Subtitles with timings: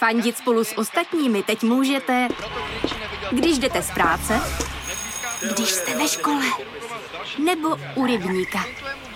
[0.00, 2.28] Fandit spolu s ostatními teď můžete,
[3.32, 4.40] když jdete z práce,
[5.54, 6.44] když jste ve škole,
[7.44, 8.58] nebo u rybníka.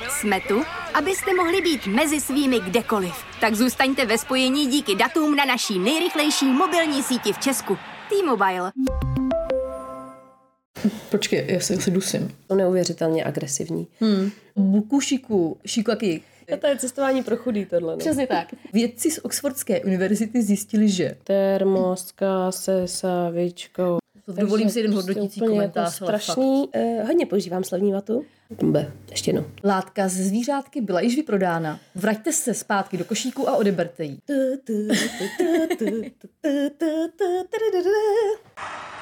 [0.08, 0.62] Jsme tu,
[0.94, 3.14] abyste mohli být mezi svými kdekoliv.
[3.40, 7.78] Tak zůstaňte ve spojení díky datům na naší nejrychlejší mobilní síti v Česku.
[8.08, 8.72] T-Mobile.
[11.10, 12.36] Počkej, já se asi dusím.
[12.46, 13.86] To neuvěřitelně agresivní.
[14.00, 14.30] Hmm.
[14.56, 16.22] Buku šiku, šikaki.
[16.60, 17.92] To je cestování pro chudý tohle.
[17.92, 17.98] Ne?
[17.98, 18.48] Přesně tak.
[18.72, 23.98] Vědci z Oxfordské univerzity zjistili, že Termoska se savičkou.
[24.28, 26.00] Dovolím si jeden hodnotící úplně komentář.
[26.00, 26.68] Jako strašný.
[26.76, 28.24] Uh, hodně používám slovní vatu.
[28.62, 28.92] B.
[29.10, 29.44] Ještě jednou.
[29.64, 31.80] Látka ze zvířátky byla již vyprodána.
[31.94, 34.18] Vraťte se zpátky do košíku a odeberte ji.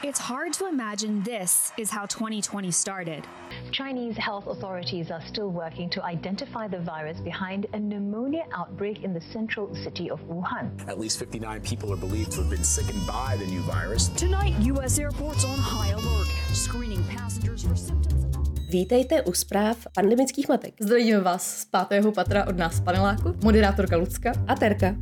[0.05, 3.25] It's hard to imagine this is how 2020 started.
[3.71, 9.15] Chinese health authorities are still working to identify the virus behind a pneumonia outbreak in
[9.15, 10.89] the central city of Wuhan.
[10.89, 14.09] At least 59 people are believed to have been sickened by the new virus.
[14.09, 14.99] Tonight, U.S.
[14.99, 18.52] airports on high alert, screening passengers for symptoms.
[18.73, 20.75] Vítejte u zpráv pandemických matek.
[20.81, 24.33] Zdravíme vás z pátého patra od nás paneláku, moderátorka Lucka.
[24.49, 24.97] A Terka.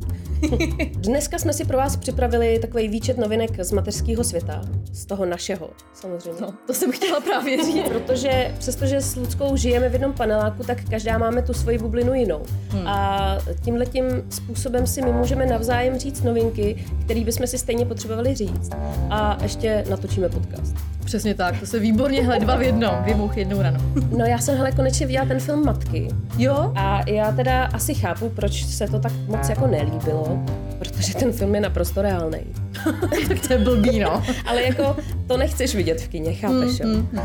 [0.95, 4.61] Dneska jsme si pro vás připravili takový výčet novinek z mateřského světa.
[4.93, 6.41] Z toho našeho, samozřejmě.
[6.41, 7.83] No, to jsem chtěla právě říct.
[7.87, 12.43] Protože přestože s Luckou žijeme v jednom paneláku, tak každá máme tu svoji bublinu jinou.
[12.69, 12.87] Hmm.
[12.87, 18.35] A tímhle tím způsobem si my můžeme navzájem říct novinky, které bychom si stejně potřebovali
[18.35, 18.69] říct.
[19.09, 20.75] A ještě natočíme podcast.
[21.05, 23.79] Přesně tak, to se výborně hle dva v jednom, vybuch jednou ranou.
[24.17, 26.07] No já jsem hele konečně viděla ten film Matky.
[26.37, 26.71] Jo?
[26.75, 30.30] A já teda asi chápu, proč se to tak moc jako nelíbilo,
[30.79, 32.37] protože ten film je naprosto reálný.
[33.27, 34.23] tak to je blbý, no.
[34.45, 34.95] Ale jako
[35.27, 36.87] to nechceš vidět v kině, chápeš, jo?
[36.87, 37.19] Mm, mm,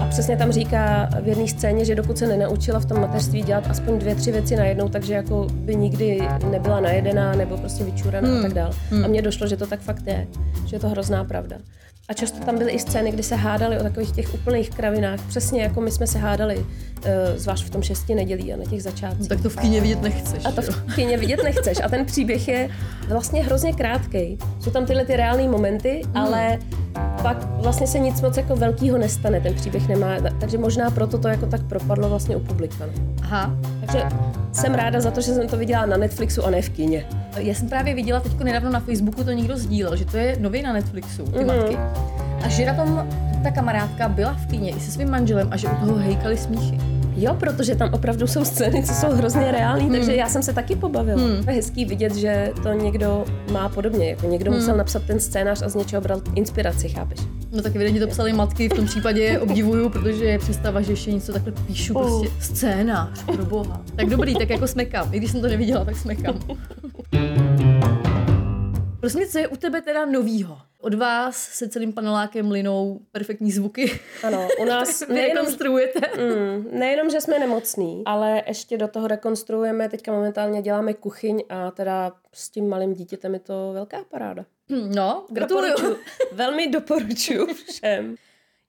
[0.00, 3.64] A přesně tam říká v jedné scéně, že dokud se nenaučila v tom mateřství dělat
[3.70, 8.38] aspoň dvě, tři věci najednou, takže jako by nikdy nebyla najedená nebo prostě vyčuraná Mm,
[8.38, 8.70] a tak dál.
[8.90, 9.04] mm.
[9.04, 10.26] A mně došlo, že to tak fakt je,
[10.66, 11.56] že je to hrozná pravda.
[12.10, 15.62] A často tam byly i scény, kdy se hádali o takových těch úplných kravinách, přesně
[15.62, 16.66] jako my jsme se hádali,
[17.04, 19.20] eh, zvlášť v tom šesti nedělí a na těch začátcích.
[19.20, 20.44] No, tak to v kině vidět nechceš.
[20.44, 20.72] A to jo.
[20.86, 21.78] v kině vidět nechceš.
[21.84, 22.68] A ten příběh je
[23.08, 24.38] vlastně hrozně krátký.
[24.60, 26.16] Jsou tam tyhle ty reální momenty, Hmm.
[26.16, 26.58] ale
[27.22, 29.40] pak vlastně se nic moc jako velkého nestane.
[29.40, 32.84] Ten příběh nemá, takže možná proto to jako tak propadlo vlastně u publika.
[33.22, 33.56] Aha.
[33.80, 34.02] Takže
[34.52, 37.06] jsem ráda za to, že jsem to viděla na Netflixu a ne v kině.
[37.36, 40.62] Já jsem právě viděla teď nedávno na Facebooku, to někdo sdílel, že to je nový
[40.62, 41.46] na Netflixu, ty Mhm.
[41.46, 41.76] matky.
[42.44, 43.08] A že na tom
[43.42, 46.78] ta kamarádka byla v kině i se svým manželem a že u toho hejkali smíchy.
[47.16, 49.92] Jo, protože tam opravdu jsou scény, co jsou hrozně reální, Hmm.
[49.92, 51.22] takže já jsem se taky pobavila.
[51.22, 51.48] Hmm.
[51.48, 54.60] Je hezký vidět, že to někdo má podobně, jako někdo Hmm.
[54.60, 57.18] musel napsat ten scénář a z něčeho bral inspiraci, chápeš?
[57.52, 60.92] No tak evidentně to psali matky, v tom případě je obdivuju, protože je představa, že
[60.92, 62.02] ještě něco takhle píšu, Oh.
[62.02, 63.80] prostě scénář, pro boha.
[63.96, 65.08] Tak dobrý, tak jako smekám.
[65.14, 66.34] I když jsem to neviděla, tak smekám.
[69.00, 70.58] Prosím, co je u tebe teda novýho?
[70.80, 74.00] Od vás se celým panelákem linou perfektní zvuky.
[74.22, 76.00] Ano, u nás nejenom, rekonstruujete.
[76.16, 81.70] mm, nejenom, že jsme nemocní, ale ještě do toho rekonstruujeme, teďka momentálně děláme kuchyň a
[81.70, 84.44] teda s tím malým dítětem je to velká paráda.
[84.94, 85.70] No, gratuluju.
[85.72, 86.04] Doporučuju.
[86.32, 88.16] Velmi doporučuju všem.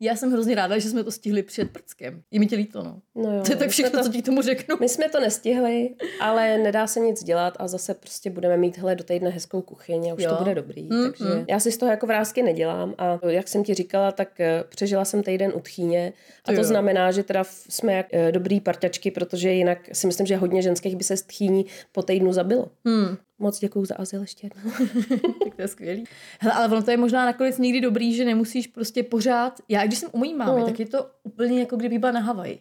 [0.04, 2.22] Já jsem hrozně ráda, že jsme to stihli před prckem.
[2.32, 3.02] Je mi tě líto, no.
[3.16, 4.76] No jo, To je tak všechno, to- co ti k tomu řeknu.
[4.80, 8.96] My jsme to nestihli, ale nedá se nic dělat a zase prostě budeme mít hele
[8.96, 10.30] do týdne hezkou kuchyň a už Jo.
[10.30, 10.84] to bude dobrý.
[10.84, 11.46] Mm, takže mm.
[11.50, 15.06] já si z toho jako vrázky nedělám a jak jsem ti říkala, tak eh, přežila
[15.06, 16.14] jsem týden u tchýně
[16.46, 16.64] a to jo.
[16.64, 20.96] znamená, že teda jsme jak eh, dobrý parťačky, protože jinak si myslím, že hodně ženských
[20.96, 22.68] by se z tchýní po týdnu zabilo.
[22.86, 23.18] Hmm.
[23.42, 24.72] Moc děkuju za azyl ještě jednou.
[25.44, 26.04] tak to je skvělý.
[26.40, 29.60] Hele, ale ono to je možná nakonec někdy dobrý, že nemusíš prostě pořád...
[29.70, 30.66] Já, když jsem u mojí mámy, No.
[30.66, 32.60] tak je to úplně jako kdyby byla na Havaji.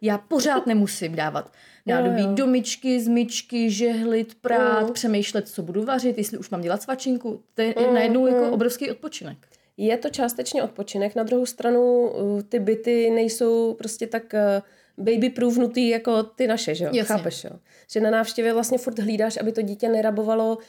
[0.00, 1.52] Já pořád nemusím dávat
[1.86, 2.32] nádobí jo.
[2.34, 4.92] do myčky, z myčky, žehlit, prát, Mm.
[4.92, 7.40] přemýšlet, co budu vařit, jestli už mám dělat svačinku.
[7.54, 8.52] To je Mm, najednou jako mm.
[8.52, 9.38] obrovský odpočinek.
[9.76, 14.62] Je to částečně odpočinek, na druhou stranu uh, ty byty nejsou prostě tak uh,
[14.98, 16.90] baby proofnutý jako ty naše, že jo?
[16.94, 17.16] Jasně.
[17.16, 17.50] Chápeš, jo?
[17.90, 20.62] Že na návštěvě vlastně furt hlídáš, aby to dítě nerabovalo uh,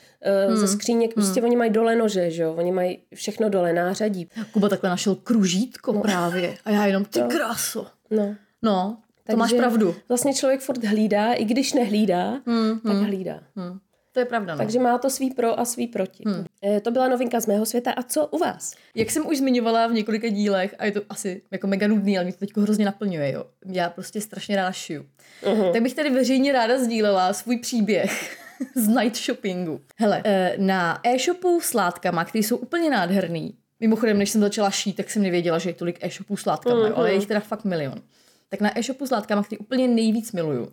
[0.48, 0.58] Hmm.
[0.58, 2.54] ze skříněk, prostě oni mají dole nože, že jo?
[2.58, 4.30] Oni mají všechno dole nářadí.
[4.52, 6.02] Kuba takhle našel kružítko No.
[6.02, 6.58] právě.
[6.66, 7.28] A já jenom, ty No.
[7.28, 7.88] kráso.
[8.12, 8.36] No.
[8.62, 9.96] No, to Takže máš pravdu.
[10.10, 13.40] Vlastně člověk furt hlídá, i když nehlídá, Hmm, tak hmm, hlídá.
[13.56, 13.80] hmm.
[14.16, 14.58] To je pravda, no.
[14.58, 16.24] Takže má to svý pro a svý proti.
[16.28, 16.46] Hmm.
[16.64, 17.92] Eh, To byla novinka z mého světa.
[17.92, 18.74] A co u vás?
[18.96, 22.24] Jak jsem už zmiňovala v několika dílech, a je to asi jako mega nudný, ale
[22.24, 23.46] mě to teď hrozně naplňuje, jo.
[23.66, 25.06] Já prostě strašně ráda šiju.
[25.54, 25.74] Mhm.
[25.74, 28.38] Tak bych tady veřejně ráda sdílela svůj příběh
[28.76, 29.82] z night shoppingu.
[29.98, 33.54] Hele, eh, na e-shopu s látkama, které jsou úplně nádherný.
[33.80, 36.94] Mimochodem, než jsem začala šít, tak jsem nevěděla, že je tolik e-shopů s látkama, jo,
[36.96, 38.02] ale je jich teda fakt milion.
[38.50, 40.72] Tak na e-shopu s látkama, který úplně nejvíc miluju,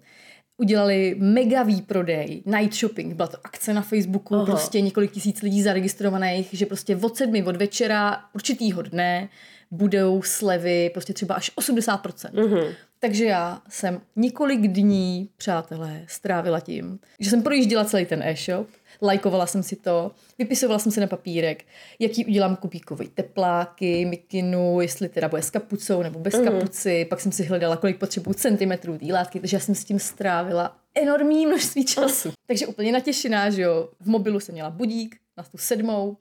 [0.56, 4.44] udělali mega výprodej, night shopping, byla to akce na Facebooku, Aha.
[4.44, 9.28] prostě několik tisíc lidí zaregistrovaných, že prostě od sedmi od večera určitýho dne
[9.70, 12.30] budou slevy prostě třeba až 80%.
[12.30, 12.74] Mm-hmm.
[12.98, 18.68] Takže já jsem několik dní, přátelé, strávila tím, že jsem projížděla celý ten e-shop,
[19.02, 21.64] lajkovala jsem si to, vypisovala jsem si na papírek,
[21.98, 26.44] jaký udělám kupíkový tepláky, mikinu, jestli teda bude s kapucou nebo bez mm.
[26.44, 29.98] kapuci, pak jsem si hledala, kolik potřebuji centimetrů té látky, takže já jsem s tím
[29.98, 32.32] strávila enormní množství času.
[32.46, 36.16] takže úplně natěšená, že jo, v mobilu jsem měla budík na tu sedmou,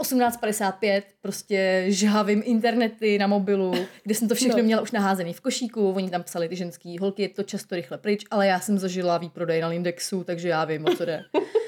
[0.00, 3.72] 18.55 prostě žhavím internety na mobilu,
[4.02, 4.64] kde jsem to všechno no.
[4.64, 7.98] měla už naházený v košíku, oni tam psali ty ženský holky, je to často rychle
[7.98, 11.24] pryč, ale já jsem zažila výprodej na Lindexu, takže já vím, o co jde.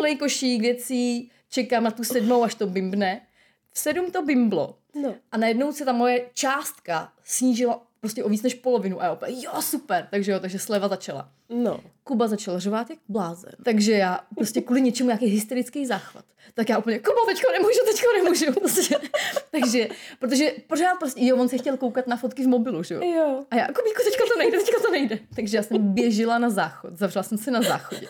[0.00, 3.20] Plný košík věcí, čekám na tu sedmou, až to bimbne.
[3.72, 4.78] V sedm to bimblo.
[4.94, 5.14] No.
[5.32, 9.30] A najednou se ta moje částka snížila prostě o víc než polovinu a já opět,
[9.30, 11.28] jo, super, takže jo, takže sleva začala.
[11.48, 11.80] No.
[12.04, 13.52] Kuba začal řvát jak blázen.
[13.64, 16.24] Takže já prostě kvůli něčemu nějaký hysterický záchvat.
[16.54, 18.52] Tak já úplně, Kuba, teďko nemůžu, teďko nemůžu.
[18.60, 18.96] Prostě.
[19.50, 19.88] takže,
[20.18, 23.00] protože pořád prostě, jo, on se chtěl koukat na fotky v mobilu, že jo.
[23.02, 23.44] jo.
[23.50, 25.18] A já, Kubíku, teďko to nejde, teďko to nejde.
[25.36, 28.08] Takže já jsem běžela na záchod, zavřela jsem se na záchodě.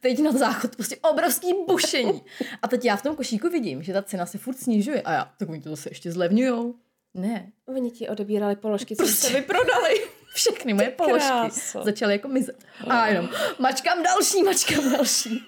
[0.00, 2.22] Teď na záchod, prostě obrovský bušení.
[2.62, 5.02] A teď já v tom košíku vidím, že ta cena se furt snižuje.
[5.02, 6.74] A já, tak oni to zase ještě zlevňujou.
[7.18, 7.52] Ne.
[7.66, 9.26] Oni ti odebírali položky, co Prostě.
[9.26, 9.94] jste vyprodali.
[10.34, 11.84] Všechny moje položky krása.
[11.84, 12.56] začaly jako mizet.
[12.86, 13.28] A jenom
[13.58, 15.42] mačkám další, mačkám další.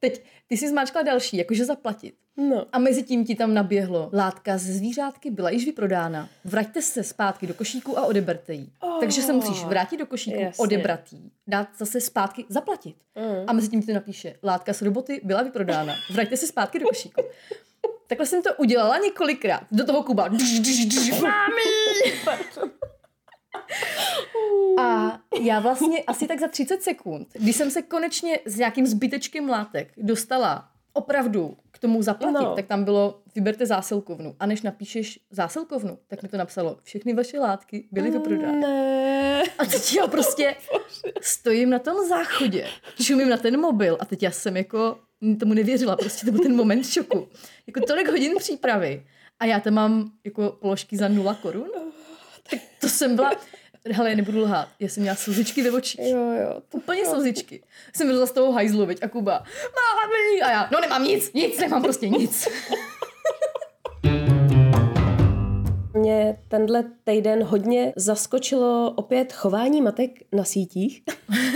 [0.00, 2.14] Teď ty jsi zmáčkla další, jakože zaplatit.
[2.36, 2.66] No.
[2.72, 4.10] A mezi tím ti tam naběhlo.
[4.12, 6.28] Látka ze zvířátky byla již vyprodána.
[6.44, 8.68] Vraťte se zpátky do košíku a odeberte ji.
[8.80, 10.62] Oh, Takže se musíš vrátit do košíku, jasně.
[10.62, 12.96] odebrat jí, dát zase zpátky, zaplatit.
[13.16, 13.44] Mm.
[13.46, 15.94] A mezi tím ti napíše, látka z roboty byla vyprodána.
[16.12, 17.22] Vraťte se zpátky do košíku.
[18.10, 19.62] Takhle jsem to udělala několikrát.
[19.72, 20.28] Do toho Kuba.
[21.22, 22.12] Mami!
[24.80, 29.48] A já vlastně asi tak za 30 sekund, když jsem se konečně s nějakým zbytečkem
[29.48, 32.40] látek dostala opravdu k tomu zaplatit, No.
[32.42, 32.54] no.
[32.54, 34.36] tak tam bylo vyberte zásilkovnu.
[34.40, 38.60] A než napíšeš zásilkovnu, tak mi to napsalo, všechny vaše látky byly vyprodány.
[38.60, 39.42] Ne.
[39.58, 40.56] A teď já prostě
[41.20, 42.66] stojím na tom záchodě,
[43.02, 44.98] čumím na ten mobil a teď já jsem jako
[45.40, 47.28] tomu nevěřila, prostě to byl ten moment šoku.
[47.66, 49.06] Jako tolik hodin přípravy
[49.40, 51.68] a já tam mám jako položky za nula korun.
[52.50, 53.32] Tak to jsem byla,
[53.90, 56.00] hele, nebudu lhát, já jsem měla slzičky ve očích.
[56.00, 56.60] Jo, jo.
[56.68, 57.62] To Úplně slzičky.
[57.96, 59.44] Jsem vylezla z toho hajzlu, veď, a Kuba,
[59.96, 62.48] máme a já, no nemám nic, nic, nemám prostě nic.
[65.94, 71.02] Mě tenhle týden hodně zaskočilo opět chování matek na sítích,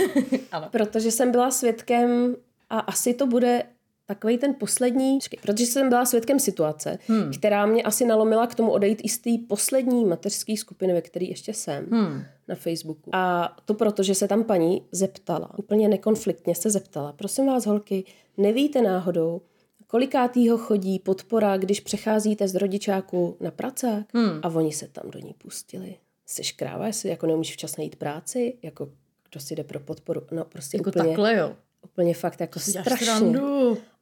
[0.51, 0.67] Ano.
[0.71, 2.35] protože jsem byla svědkem
[2.75, 3.63] a asi to bude
[4.05, 7.31] takový ten poslední, počkej, protože jsem byla svědkem situace, hmm.
[7.33, 11.25] která mě asi nalomila k tomu odejít i z té poslední mateřské skupiny, ve které
[11.25, 12.23] ještě jsem, hmm.
[12.47, 13.09] na Facebooku.
[13.13, 18.03] A to proto, že se tam paní zeptala, úplně nekonfliktně se zeptala, prosím vás holky,
[18.37, 19.41] nevíte náhodou,
[19.87, 24.05] kolikátýho chodí podpora, když přecházíte z rodičáku na pracák?
[24.13, 24.39] Hmm.
[24.43, 25.95] A oni se tam do ní pustili.
[26.25, 28.89] Jsi kráva, jestli jako neumíš včas najít práci, jako
[29.29, 31.55] kdo si jde pro podporu, no prostě Jako úplně, takhle, jo.
[31.85, 33.39] Úplně fakt jako strašně.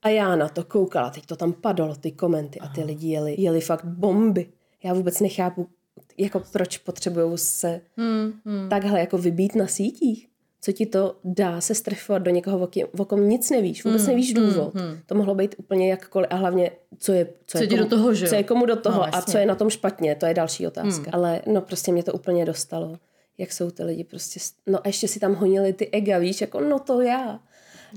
[0.01, 3.35] A já na to koukala, teď to tam padalo, ty komenty a ty lidi jeli,
[3.37, 4.47] jeli fakt bomby.
[4.83, 5.67] Já vůbec nechápu,
[6.17, 8.69] jako proč potřebují se Hmm, hmm.
[8.69, 10.27] takhle jako vybít na sítích.
[10.61, 12.69] Co ti to dá se strefovat do někoho,
[12.99, 14.73] o kom nic nevíš, vůbec Hmm, nevíš důvod.
[15.05, 18.13] To mohlo být úplně jakkoliv a hlavně, co je, co, Co je ti do toho,
[18.13, 19.31] že co je komu do toho No, a jasně.
[19.31, 21.11] co je na tom špatně, to je další otázka.
[21.13, 22.97] Ale no prostě mě to úplně dostalo.
[23.37, 26.59] Jak jsou ty lidi prostě, no a ještě si tam honili ty ega, víš, jako
[26.59, 27.39] no to já.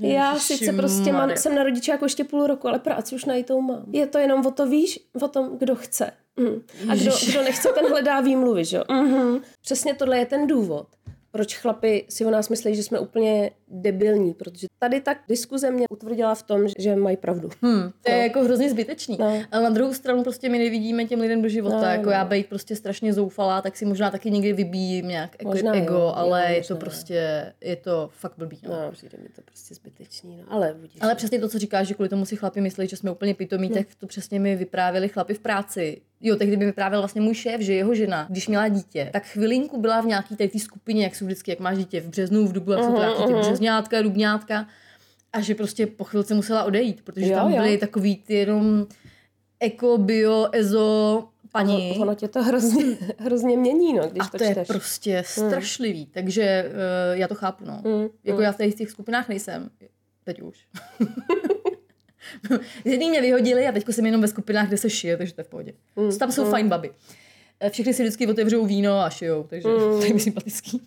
[0.01, 3.83] Já sice prostě mám, jsem na rodičáku ještě půl roku, ale práci už najitou mám.
[3.91, 6.11] Je to jenom o to, víš, o tom, kdo chce.
[6.37, 6.61] Mm.
[6.89, 8.83] A kdo, kdo nechce, ten hledá výmluvy, že jo?
[8.89, 9.41] Mm-hmm.
[9.61, 10.87] Přesně tohle je ten důvod,
[11.31, 15.85] proč chlapi si o nás myslí, že jsme úplně debilní, protože tady tak diskuze mě
[15.91, 17.49] utvrdila v tom, že mají pravdu.
[17.61, 19.17] Hmm, to je jako hrozně zbytečný.
[19.19, 19.43] No.
[19.51, 21.81] Ale na druhou stranu prostě my nevidíme těm lidem do života.
[21.81, 22.11] No, jako no.
[22.11, 25.93] já být prostě strašně zoufalá, tak si možná taky někdy vybíjím nějak jako Možná ego,
[25.93, 28.59] jo, ale je možná to prostě, je to fakt blbý.
[28.63, 28.69] No.
[28.69, 30.43] No, přijde mi to prostě zbytečný, no.
[30.47, 31.01] Ale budíš.
[31.01, 33.69] Ale přesně to, co říkáš, že kvůli tomu si chlapi myslí, že jsme úplně pitomí,
[33.69, 36.01] tak to přesně mi vyprávěli chlapi v práci.
[36.21, 39.81] Jo, tehdy mi vyprávěl vlastně můj šéf, že jeho žena, když měla dítě, tak chvilinku
[39.81, 42.73] byla v nějaký té skupině, jak jsou vždycky, jak máš dítě v březnu, v dubnu,
[42.73, 44.67] jak jsou to nějaký ty březňátka, dubňátka.
[45.33, 47.55] A že prostě po chvilce musela odejít, protože Jo, tam jo.
[47.57, 48.87] byly takový ty jenom
[49.59, 51.91] eko, bio, ezo, paní.
[51.91, 52.83] Ono, ono tě to hrozně,
[53.17, 54.67] hrozně mění, no, když a to, to je čteš.
[54.67, 56.71] prostě strašlivý, takže
[57.11, 57.81] uh, já to chápu, no.
[57.85, 59.69] Mm, Jako já v těch skupinách nejsem.
[60.23, 60.57] Teď už.
[62.85, 65.41] Z jedný mě vyhodili a teď jsem jenom ve skupinách, kde se šije, takže to
[65.41, 65.73] je v pohodě.
[65.95, 66.91] Mm, Tam jsou fajn baby.
[67.59, 70.81] Eh, Všechny si vždycky otevřou víno a šijou, takže to je mi sympatický.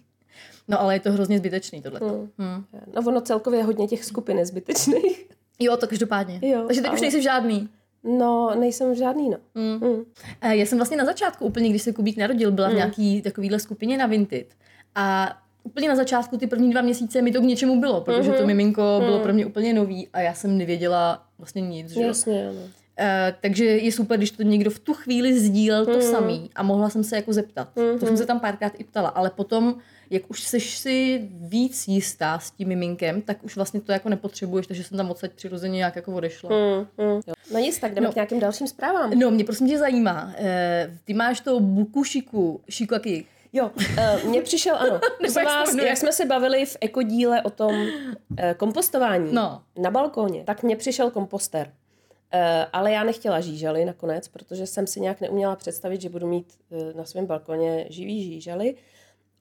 [0.68, 2.00] No ale je to hrozně zbytečný tohle.
[2.02, 2.28] Hmm.
[2.38, 2.64] Hmm.
[2.94, 5.26] No ono celkově je hodně těch skupin je zbytečných.
[5.62, 6.38] Jo, to každopádně.
[6.42, 7.68] Jo, Takže teď už ale- nejsi žádný.
[8.04, 9.36] No, nejsem žádný, no.
[9.54, 9.88] Mm.
[9.88, 10.04] Mm.
[10.40, 13.58] Eh, Já jsem vlastně na začátku, úplně když se Kubík narodil, byla v nějaký takovýhle
[13.58, 14.46] skupině na Vinted.
[14.94, 18.46] A úplně na začátku, ty první dva měsíce mi to k něčemu bylo, protože to
[18.46, 21.90] miminko bylo pro mě úplně nový a já jsem nevěděla vlastně nic.
[21.90, 22.00] Že?
[22.02, 22.58] Jasně, ano.
[23.02, 26.90] Eh, takže je super, když to někdo v tu chvíli sdílel to samý a mohla
[26.90, 27.68] jsem se jako zeptat.
[28.00, 29.74] To jsem se tam párkrát i ptala, ale potom,
[30.10, 34.66] jak už seš si víc jistá s tím miminkem, tak už vlastně to jako nepotřebuješ,
[34.66, 36.50] takže jsem tam odsaď přirozeně nějak jako odešla.
[36.50, 37.20] Mm, mm.
[37.26, 37.34] Jo.
[37.52, 38.12] No nic, tak jdeme No.
[38.12, 39.10] k nějakým dalším zprávám.
[39.18, 43.26] No, mě prosím tě zajímá, eh, ty máš to buku šiku, šiku jaký?
[43.52, 45.00] Jo, uh, mně přišel, ano.
[45.22, 47.88] Nebo vás, jak jsme se bavili v ekodíle o tom uh,
[48.56, 49.62] kompostování No.
[49.78, 51.66] na balkóně, tak mně přišel komposter.
[52.34, 52.40] Uh,
[52.72, 56.78] ale já nechtěla žížaly nakonec, protože jsem si nějak neuměla představit, že budu mít uh,
[56.96, 58.74] na svém balkoně živý žížaly.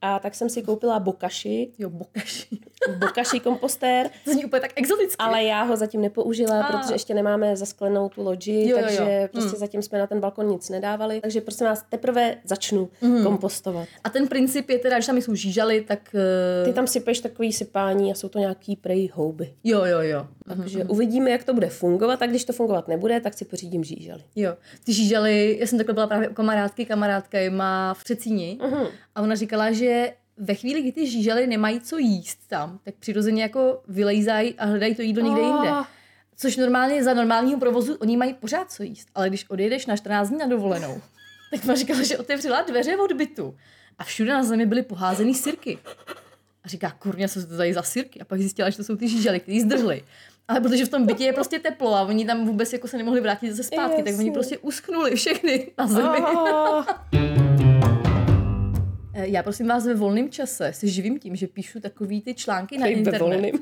[0.02, 2.46] A tak jsem si koupila bokashi, Jo, bokaši.
[2.98, 5.16] bokashi kompostér, To zní úplně tak exoticky.
[5.18, 6.72] ale já ho zatím nepoužila, A.
[6.78, 8.82] protože ještě nemáme zasklenou tu loďi, Jo, jo, jo.
[8.82, 9.58] takže prostě Hmm.
[9.58, 11.20] zatím jsme na ten balkon nic nedávali.
[11.20, 13.22] Takže prosím vás, teprve začnu Hmm.
[13.24, 13.88] kompostovat.
[14.04, 16.14] A ten princip je teda, že tam jsou žížaly, tak...
[16.14, 19.54] eh, Ty tam sypeš takový sypání a jsou to nějaký prej houby.
[19.64, 20.26] Jo, jo, jo.
[20.56, 24.22] Takže uvidíme, jak to bude fungovat a když to fungovat nebude, tak si pořídím žížaly.
[24.36, 28.58] Jo, ty žížaly, já jsem takhle byla právě u kamarádky, kamarádka je má v Třecíni
[28.62, 28.86] Mhm.
[29.14, 33.42] A ona říkala, že ve chvíli, kdy ty žížaly nemají co jíst tam, tak přirozeně
[33.42, 35.68] jako vylejzají a hledají to jídlo někde jinde.
[35.70, 35.84] Ah.
[36.36, 40.28] Což normálně za normálního provozu oni mají pořád co jíst, ale když odjedeš na 14
[40.28, 41.00] dní na dovolenou,
[41.50, 43.56] tak ona říkala, že otevřela dveře od bytu
[43.98, 45.78] a všude na zemi byly poházený sirky.
[46.64, 48.20] A říká, kurňa, co to tady za sirky?
[48.20, 50.04] A pak zjistila, že to jsou ty žížaly, které zdrhly.
[50.48, 53.20] Ale protože v tom bytě je prostě teplo a oni tam vůbec jako se nemohli
[53.20, 56.18] vrátit zase zpátky, tak oni prostě uschnuli všechny na zemi.
[56.18, 56.84] Ah.
[59.20, 62.78] Eh, Já prosím vás ve volném čase se živím tím, že píšu takový ty články
[62.78, 63.18] na Hej, ve internet.
[63.20, 63.52] volným.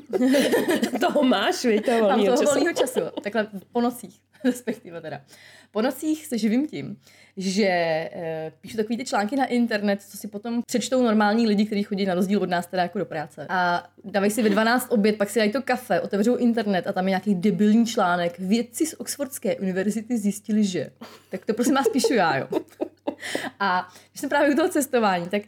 [1.07, 2.53] toho máš, víš, toho Mám volnýho toho času.
[2.55, 5.21] volného času, takhle po nocích, respektive teda.
[5.71, 6.97] Po nocích se živím tím,
[7.37, 11.83] že e, píšu takový ty články na internet, co si potom přečtou normální lidi, kteří
[11.83, 13.45] chodí na rozdíl od nás teda jako do práce.
[13.49, 17.05] A dávají si ve 12 oběd, pak si dají to kafe, otevřou internet a tam
[17.05, 18.39] je nějaký debilní článek.
[18.39, 20.89] Vědci z Oxfordské univerzity zjistili, že.
[21.29, 22.47] Tak to prosím vás píšu já, jo.
[23.59, 25.41] A když jsem právě u toho cestování, tak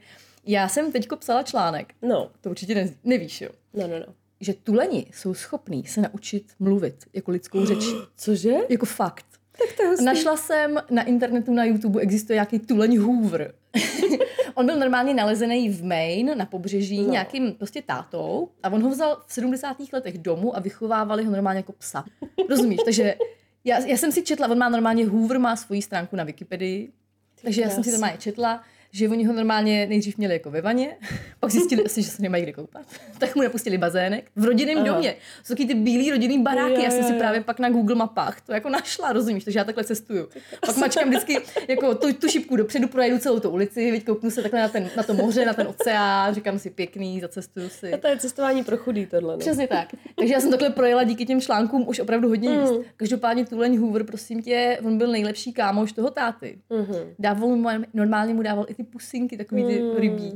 [0.45, 1.93] já jsem teďko psala článek.
[2.01, 4.13] No, To určitě ne, nevíš, jo no, no, no.
[4.39, 7.95] že tuleni jsou schopní se naučit mluvit jako lidskou řečí.
[8.15, 8.53] Cože?
[8.69, 9.25] Jako fakt.
[9.51, 10.05] Tak to je hustý.
[10.05, 13.53] Našla jsem na internetu, na YouTube existuje nějaký tuleň Hoover.
[14.55, 17.11] on byl normálně nalezený v Maine na pobřeží no.
[17.11, 19.77] nějakým prostě tátou a on ho vzal v 70.
[19.93, 22.05] letech domů a vychovávali ho normálně jako psa.
[22.49, 22.79] Rozumíš?
[22.85, 23.15] Takže
[23.63, 26.91] já, já jsem si četla, on má normálně Hoover, má svoji stránku na Wikipedii,
[27.41, 27.91] takže já jsem si krásy.
[27.91, 30.97] normálně četla, že oni ho normálně nejdřív měli jako ve vaně,
[31.39, 32.85] pak zjistili asi, že se nemají kde koupat,
[33.17, 34.87] tak mu nepustili bazének v rodinném Aha.
[34.87, 35.15] domě.
[35.43, 38.41] Jsou taky ty bílý rodinný baráky, Jo, já jsem si právě pak na Google mapách
[38.41, 40.29] to jako našla, rozumíš, takže já takhle cestuju.
[40.65, 44.41] Pak mačkám vždycky jako tu, tu šipku dopředu, projedu celou tu ulici, teď kouknu se
[44.41, 47.93] takhle na, ten, na to moře, na ten oceán, říkám si pěkný, zacestuju si.
[47.93, 49.33] A to je cestování pro chudý tohle.
[49.33, 49.39] No.
[49.39, 49.87] Přesně tak.
[50.15, 52.61] Takže já jsem takhle projela díky těm článkům už opravdu hodně Mm.
[52.61, 52.73] míst.
[52.97, 56.57] Každopádně Tuleň Hoover, prosím tě, on byl nejlepší kámoš toho táty.
[56.69, 56.95] Mhm.
[57.19, 59.95] Dával mu, normálně mu dával i ty pusinky, takový ty Mm.
[59.97, 60.35] rybí.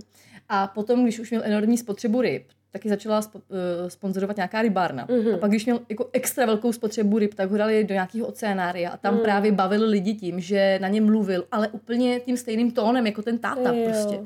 [0.49, 3.45] A potom, když už měl enormní spotřebu ryb, taky začala spo, uh,
[3.87, 5.07] sponzorovat nějaká rybárna.
[5.09, 5.35] Mhm.
[5.35, 8.89] A pak, když měl jako extra velkou spotřebu ryb, tak ho dali do nějakého oceanária
[8.89, 9.19] a tam Mm.
[9.21, 13.37] právě bavil lidi tím, že na ně mluvil, ale úplně tím stejným tónem, jako ten
[13.37, 13.85] táta Jo.
[13.89, 14.19] prostě.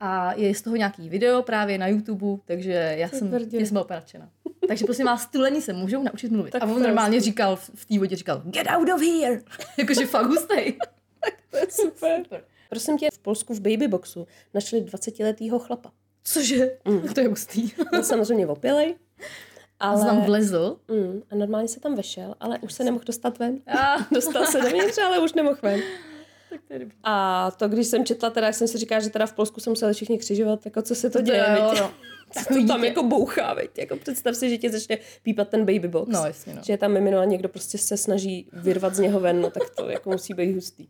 [0.00, 3.86] A je z toho nějaký video právě na YouTube, takže já jsem, já jsem byla.
[4.68, 6.50] Takže prosím vás, tuleni se můžou naučit mluvit.
[6.50, 9.40] Tak a on je normálně říkal, v v té vodě říkal, get out of here!
[9.78, 10.74] Jakože fakt hustej.
[11.50, 12.22] To je super.
[12.72, 15.92] Prosím tě, v Polsku v babyboxu našli 20-letýho chlapa.
[16.24, 16.78] Cože?
[16.84, 17.14] Mm.
[17.14, 17.70] To je hustý.
[17.90, 18.94] Byl samozřejmě opilej,
[19.80, 20.04] Ale...
[20.04, 20.76] Tam vlezl.
[20.88, 23.58] Mm, a normálně se tam vešel, ale už se nemohl dostat ven.
[23.66, 25.80] A, Dostal se dovnitř, ale už nemohl ven.
[26.68, 26.96] to je dobrý.
[27.04, 29.94] A to, když jsem četla, teda jsem si říkala, že teda v Polsku se museli
[29.94, 31.90] všichni křižovat, jako co se to, To děje, je, jo, no.
[32.32, 33.78] Co to tam jako bouchá, viď?
[33.78, 36.12] Jako představ si, že ti začne pípat ten baby box.
[36.12, 36.62] No, jasně, no.
[36.64, 39.62] Že je tam mimino a někdo prostě se snaží vyrvat z něho ven, no tak
[39.76, 40.88] to jako musí být hustý.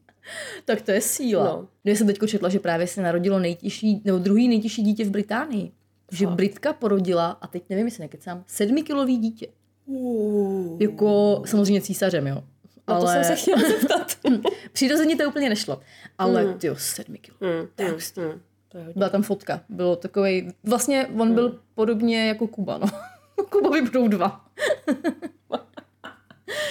[0.65, 1.45] Tak to je síla.
[1.45, 1.51] No.
[1.51, 1.69] No.
[1.85, 5.73] Já jsem teď četla, že právě se narodilo nejtěžší, nebo druhý nejtěžší dítě v Británii.
[6.13, 9.47] Že Britka porodila, a teď nevím, jestli nekecám, sedmikilový dítě.
[9.87, 10.83] Uh.
[10.83, 12.43] Jako samozřejmě císařem, jo.
[12.89, 14.17] No to jsem se chtěla zeptat.
[14.73, 15.81] Přirozeně to úplně nešlo.
[16.19, 16.59] Ale mm.
[16.59, 17.37] tyjo, sedmi kilo.
[17.41, 18.41] Mm, To je mm,
[18.73, 18.79] hustý.
[18.79, 18.99] To je hodně.
[18.99, 19.61] Byla tam fotka.
[19.69, 20.49] Bylo takový.
[20.65, 22.87] Vlastně on byl podobně jako Kuba, no.
[23.51, 24.41] Kubovi budou dva.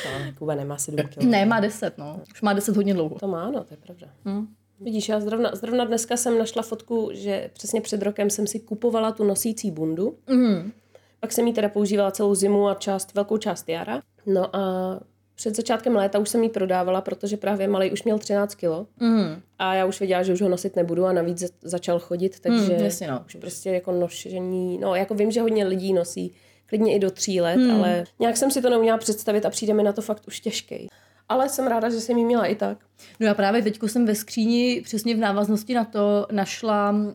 [0.05, 1.23] No, Kuba nemá 7 kg.
[1.23, 2.21] Ne, má deset, no.
[2.33, 3.19] Už má deset hodně dlouho.
[3.19, 4.07] To má, no, to je pravda.
[4.25, 4.47] Hm.
[4.79, 9.11] Vidíš, já zrovna, zrovna dneska jsem našla fotku, že přesně před rokem jsem si kupovala
[9.11, 10.17] tu nosící bundu.
[10.29, 10.71] Mm.
[11.19, 14.01] Pak jsem ji teda používala celou zimu a část, velkou část jara.
[14.25, 14.99] No a
[15.35, 18.87] před začátkem léta už jsem ji prodávala, protože právě malý už měl 13 kilo.
[18.99, 19.41] Mm.
[19.59, 22.83] A já už věděla, že už ho nosit nebudu a navíc začal chodit, takže Mm,
[22.83, 23.23] jasně, no.
[23.25, 26.33] už prostě jako nošení, no jako vím, že hodně lidí nosí
[26.65, 27.71] klidně i do tří let, mm.
[27.71, 30.87] ale nějak jsem si to neuměla představit a přijde mi na to fakt už těžký.
[31.29, 32.77] Ale jsem ráda, že jsem ji měla i tak.
[33.19, 37.11] No já právě teď jsem ve skříni přesně v návaznosti na to našla uh,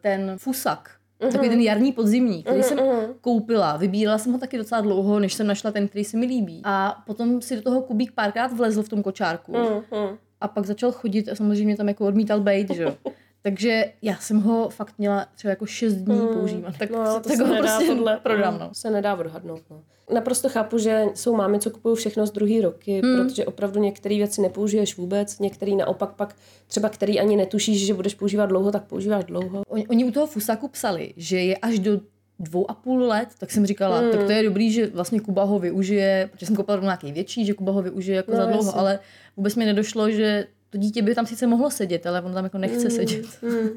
[0.00, 0.90] ten fusak.
[1.20, 1.32] Uh-huh.
[1.32, 2.78] Takový ten jarní podzimní, který uh-huh, jsem
[3.20, 3.76] koupila.
[3.76, 6.60] Vybírala jsem ho taky docela dlouho, než jsem našla ten, který se mi líbí.
[6.64, 9.52] A potom si do toho Kubík párkrát vlezl v tom kočárku.
[9.52, 10.18] Uh-huh.
[10.40, 12.94] A pak začal chodit a samozřejmě tam jako odmítal bejt, že jo.
[13.46, 16.28] Takže já jsem ho fakt měla třeba jako 6 dní hmm.
[16.28, 16.74] používat.
[16.78, 18.58] Tak, no, to tak se ho nedá prostě tohle, prodám.
[18.58, 18.70] No.
[18.72, 19.62] se nedá odhadnout.
[19.70, 19.82] No.
[20.14, 23.24] Naprosto chápu, že jsou mámy, co kupují všechno z druhý roky, hmm.
[23.24, 26.36] protože opravdu některé věci nepoužiješ vůbec, některé naopak pak
[26.66, 29.62] třeba který ani netušíš, že budeš používat dlouho, tak používáš dlouho.
[29.68, 32.00] Oni, oni u toho fusaku psali, že je až do
[32.38, 34.10] dvou a půl let, tak jsem říkala, hmm.
[34.10, 37.54] tak to je dobrý, že vlastně Kuba ho využije, protože jsem koupila nějaký větší, že
[37.54, 38.80] Kuba ho využije jako no, za dlouho, jasně.
[38.80, 38.98] ale
[39.36, 42.58] vůbec mi nedošlo, že to dítě by tam sice mohlo sedět, ale on tam jako
[42.58, 42.90] nechce hmm.
[42.90, 43.26] sedět.
[43.42, 43.68] Hmm.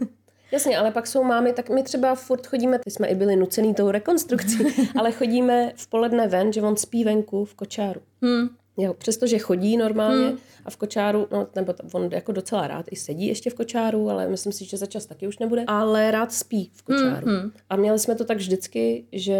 [0.51, 3.73] Jasně, ale pak jsou mámy, tak my třeba furt chodíme, ty jsme i byli nucený
[3.73, 4.57] tou rekonstrukcí,
[4.99, 8.01] ale chodíme v poledne ven, že on spí venku v kočáru.
[8.21, 8.49] Hmm.
[8.77, 10.37] Jo, přestože chodí normálně hmm.
[10.65, 14.27] a v kočáru, no, nebo on jako docela rád i sedí ještě v kočáru, ale
[14.27, 17.27] myslím si, že za čas taky už nebude, ale rád spí v kočáru.
[17.27, 17.51] Hmm.
[17.69, 19.37] A měli jsme to tak vždycky, že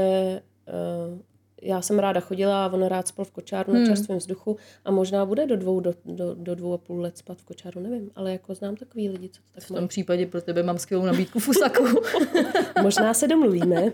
[1.14, 1.20] uh,
[1.62, 3.82] já jsem ráda chodila a on rád spal v kočáru hmm.
[3.82, 7.18] na čerstvém vzduchu a možná bude do dvou, do, do, do dvou a půl let
[7.18, 9.88] spát v kočáru, nevím, ale jako znám takový lidi, co to tak V tom mají.
[9.88, 11.86] případě pro tebe mám skvělou nabídku fusaku.
[12.82, 13.92] možná se domluvíme.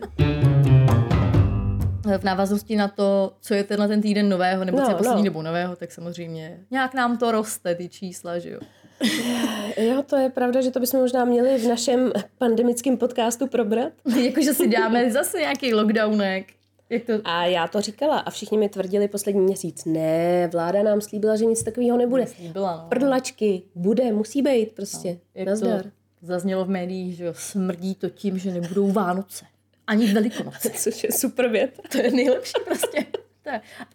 [2.18, 5.22] v návaznosti na to, co je tenhle ten týden nového, nebo no, co je poslední
[5.22, 5.26] no.
[5.26, 8.60] dobou nového, tak samozřejmě nějak nám to roste, ty čísla, že jo.
[9.78, 13.94] Jo, to je pravda, že to bychom možná měli v našem pandemickém podcastu probrat.
[14.22, 16.54] Jakože si dáme zase nějaký lockdownek.
[16.90, 17.14] Jak to...
[17.24, 21.46] A já to říkala a všichni mi tvrdili poslední měsíc, ne, vláda nám slíbila, že
[21.46, 22.28] nic takového nebude.
[22.28, 22.90] Slíbila, no.
[22.90, 25.10] Prdlačky, bude, musí být prostě.
[25.10, 25.84] No, jak Nazdar.
[25.84, 25.90] to
[26.22, 29.46] zaznělo v médiích, že smrdí to tím, že nebudou Vánoce.
[29.88, 30.70] Ani Velikonoce.
[30.76, 31.72] Což je super věc.
[31.92, 33.06] To je nejlepší prostě.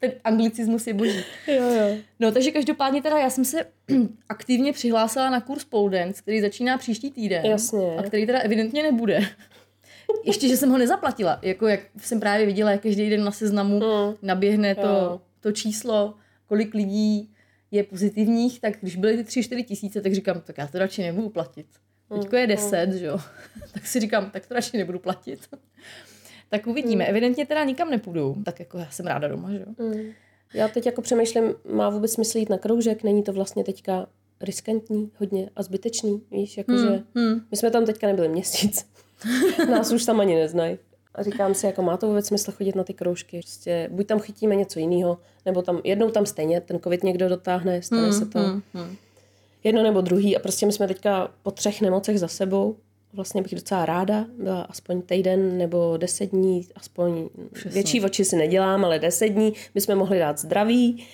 [0.01, 1.25] Ten anglicismus je boží.
[1.47, 1.97] Jo, jo.
[2.21, 3.67] No, takže každopádně teda já jsem se
[4.29, 7.47] aktivně přihlásila na kurz pole dance, který začíná příští týden.
[7.47, 7.97] Jasně.
[7.99, 9.21] A který teda evidentně nebude.
[10.25, 11.39] Ještě, že jsem ho nezaplatila.
[11.43, 14.15] Jako jak jsem právě viděla, jak každý den na seznamu mm.
[14.23, 16.15] naběhne to, to číslo,
[16.47, 17.31] kolik lidí
[17.71, 21.29] je pozitivních, tak když byly ty 3-4 tisíce, tak říkám, tak já to radši nebudu
[21.29, 21.67] platit.
[22.11, 22.21] Mm.
[22.21, 22.99] Teďko je 10, mm.
[22.99, 23.19] že jo.
[23.73, 25.41] tak si říkám, tak to radši nebudu platit.
[26.49, 27.05] tak uvidíme.
[27.05, 27.11] Mm.
[27.11, 28.37] Evidentně teda nikam nepůjdu.
[28.45, 29.87] Tak jako já jsem ráda doma, že jo.
[29.87, 30.13] Mm.
[30.55, 34.07] Já teď jako přemýšlím, má vůbec smysl jít na kroužek, není to vlastně teďka
[34.41, 37.23] riskantní hodně a zbytečný, víš, jakože mm.
[37.23, 37.41] mm.
[37.51, 38.87] my jsme tam teďka nebyli měsíc.
[39.71, 40.79] Nás už tam ani neznají.
[41.15, 43.39] A říkám si, jako má to vůbec smysl chodit na ty kroužky.
[43.39, 47.83] Prostě buď tam chytíme něco jiného, nebo tam jednou tam stejně ten covid někdo dotáhne,
[47.83, 48.39] stane hmm, se to.
[48.39, 48.97] Hmm, hmm.
[49.65, 50.37] Jedno nebo druhý.
[50.37, 52.77] A prostě my jsme teďka po třech nemocech za sebou.
[53.13, 57.71] Vlastně bych docela ráda byla aspoň týden nebo deset dní, aspoň Přesně.
[57.71, 61.07] větší oči si nedělám, ale deset dní bychom mohli dát zdraví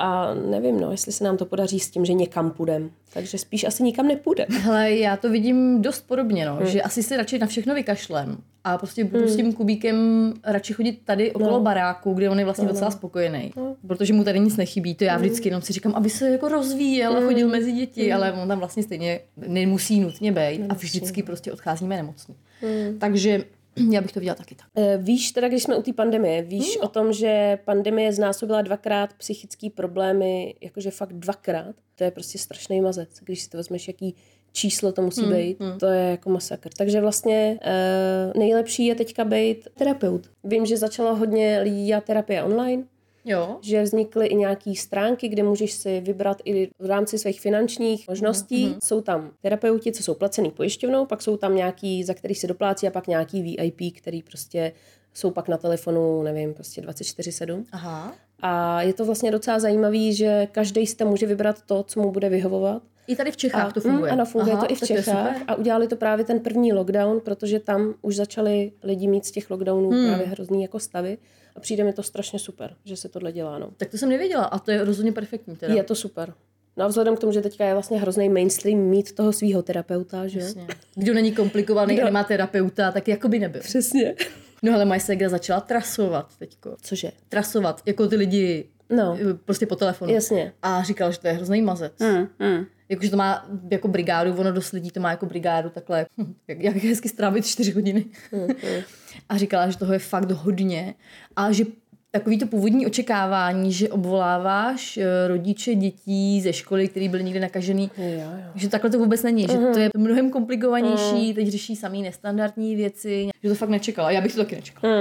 [0.00, 2.90] a nevím, no, jestli se nám to podaří s tím, že někam půjdem.
[3.12, 4.46] Takže spíš asi nikam nepůjde.
[4.48, 6.66] Hele, já to vidím dost podobně, no, hmm.
[6.66, 9.28] že asi si radši na všechno vykašlem a prostě budu hmm.
[9.28, 11.60] s tím kubíkem radši chodit tady okolo no.
[11.60, 12.96] baráku, kde on je vlastně no, docela no.
[12.96, 13.76] spokojený, no.
[13.86, 14.94] protože mu tady nic nechybí.
[14.94, 15.22] To já hmm.
[15.22, 17.28] vždycky jenom si říkám, aby se jako rozvíjel a hmm.
[17.28, 18.16] chodil mezi děti, hmm.
[18.16, 22.34] ale on tam vlastně stejně nemusí nutně být a vždycky prostě odcházíme nemocní.
[22.60, 22.98] Hmm.
[22.98, 23.44] Takže
[23.90, 24.66] já bych to viděla taky tak.
[24.76, 26.84] E, víš, teda když jsme u té pandemie, víš hmm.
[26.84, 31.74] o tom, že pandemie znásobila dvakrát psychické problémy, jakože fakt dvakrát.
[31.94, 34.14] To je prostě strašný mazec, když si to vezmeš, jaký
[34.52, 35.32] číslo to musí hmm.
[35.32, 35.60] být.
[35.60, 35.78] Hmm.
[35.78, 36.70] To je jako masakr.
[36.76, 40.30] Takže vlastně e, nejlepší je teďka být terapeut.
[40.44, 42.84] Vím, že začala hodně lidí dělat terapie online.
[43.24, 43.58] Jo.
[43.60, 48.66] Že vznikly i nějaké stránky, kde můžeš si vybrat i v rámci svých finančních možností.
[48.66, 48.78] Mm-hmm.
[48.82, 52.86] Jsou tam terapeuti, co jsou placený pojišťovnou, pak jsou tam nějaký, za který se doplácí
[52.88, 54.72] a pak nějaký VIP, který prostě
[55.14, 57.64] jsou pak na telefonu, nevím, prostě 24-7.
[57.72, 58.14] Aha.
[58.42, 62.10] A je to vlastně docela zajímavý, že každý si tam může vybrat to, co mu
[62.10, 62.82] bude vyhovovat.
[63.10, 64.12] I tady v Čechách a, to funguje.
[64.12, 65.36] Mm, ano, funguje Aha, to i v Čechách.
[65.46, 69.50] A udělali to právě ten první lockdown, protože tam už začali lidi mít z těch
[69.50, 70.06] lockdownů hmm.
[70.06, 71.18] právě hrozný jako stavy.
[71.56, 73.58] A přijde mi to strašně super, že se tohle dělá.
[73.58, 73.70] No.
[73.76, 75.56] Tak to jsem nevěděla a to je rozhodně perfektní.
[75.56, 75.74] Teda.
[75.74, 76.34] Je to super.
[76.76, 80.26] No a vzhledem k tomu, že teďka je vlastně hrozný mainstream mít toho svého terapeuta,
[80.26, 80.40] že?
[80.40, 80.66] Jasně.
[80.94, 82.02] Kdo není komplikovaný Kdo...
[82.02, 83.60] a nemá terapeuta, tak jako by nebyl.
[83.60, 84.14] Přesně.
[84.62, 86.76] No ale moje segra začala trasovat teďko.
[86.82, 87.12] Cože?
[87.28, 89.18] Trasovat, jako ty lidi No.
[89.44, 90.12] Prostě po telefonu.
[90.12, 90.52] Jasně.
[90.62, 91.92] A říkal, že to je hrozný mazec.
[91.98, 92.66] Mm, mm.
[92.90, 96.06] Jakože to má jako brigádu, ono dost lidí to má jako brigádu takhle,
[96.48, 98.04] jak, jak hezky strávit čtyři hodiny.
[99.28, 100.94] a říkala, že toho je fakt hodně
[101.36, 101.64] a že
[102.10, 107.90] takový to původní očekávání, že obvoláváš eh, rodiče dětí ze školy, který byli někde nakažený,
[107.98, 108.30] Jo, jo.
[108.54, 113.28] že takhle to vůbec není, že to je mnohem komplikovanější, teď řeší samý nestandardní věci,
[113.42, 114.10] že to fakt nečekala.
[114.10, 114.94] Já bych to taky nečekala.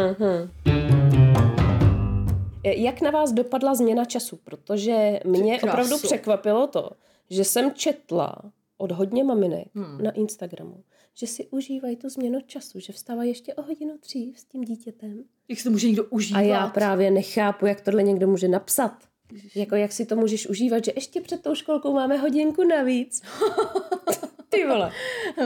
[2.64, 4.40] Jak na vás dopadla změna času?
[4.44, 5.68] Protože mě Krásu.
[5.74, 6.90] opravdu překvapilo to,
[7.30, 10.04] že jsem četla od hodně maminek hmm.
[10.04, 14.46] na Instagramu, že si užívají tu změnu času, že vstávají ještě o hodinu dřív s
[14.46, 15.24] tím dítětem.
[15.48, 16.44] Jak si to může někdo užívat.
[16.44, 19.10] A já právě nechápu, jak tohle někdo může napsat.
[19.56, 23.22] Jako jak si to můžeš užívat, že ještě před tou školkou máme hodinku navíc.
[24.50, 24.92] Ty vole.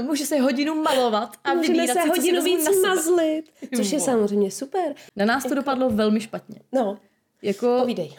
[0.02, 3.92] Může se hodinu malovat a Můžeme vybírat se si, si hodinu vezmu víc mazlit, což
[3.92, 4.96] je samozřejmě super.
[5.16, 6.60] Na nás to dopadlo velmi špatně.
[6.72, 7.00] No,
[7.44, 8.14] Jako, povídej.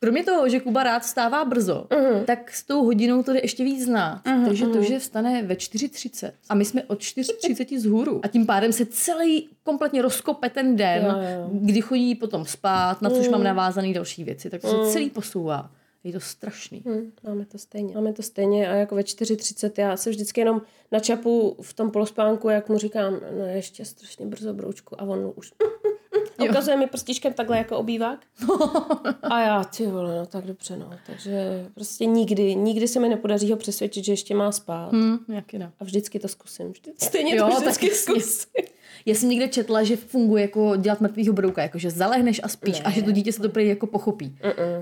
[0.00, 2.24] Kromě toho, že Kuba rád vstává brzo, Mhm.
[2.24, 4.22] tak s tou hodinou to jde ještě víc znát.
[4.46, 8.46] Takže to, že vstane ve 4.30 a my jsme od 4.30 z hůru a tím
[8.46, 11.48] pádem se celý kompletně rozkope ten den, Jo, jo.
[11.52, 15.70] kdy chodí potom spát, na což mám navázaný další věci, tak to se celý posouvá.
[16.04, 16.82] Je to strašný.
[16.86, 17.94] Hm, máme to stejně.
[17.94, 22.48] Máme to stejně a jako ve 4.30 já se vždycky jenom načapu v tom polospánku,
[22.48, 25.52] jak mu říkám, no ještě strašně brzo broučku a on už
[26.38, 28.18] a ukazuje mi prstíčkem takhle jako obývák.
[29.22, 30.90] a já, ty vole, no tak dobře, no.
[31.06, 34.92] Takže prostě nikdy, nikdy se mi nepodaří ho přesvědčit, že ještě má spát.
[34.92, 35.70] Hm, jak jinak.
[35.80, 36.72] A vždycky to zkusím.
[36.72, 38.50] Vždy, stejně Jo, to vždycky zkusím.
[39.06, 42.78] Já jsem někde četla, že funguje jako dělat mrtvýho brouka, jako že zalehneš a spíš
[42.78, 42.84] Ne.
[42.84, 44.38] a že to dítě se to prý jako pochopí.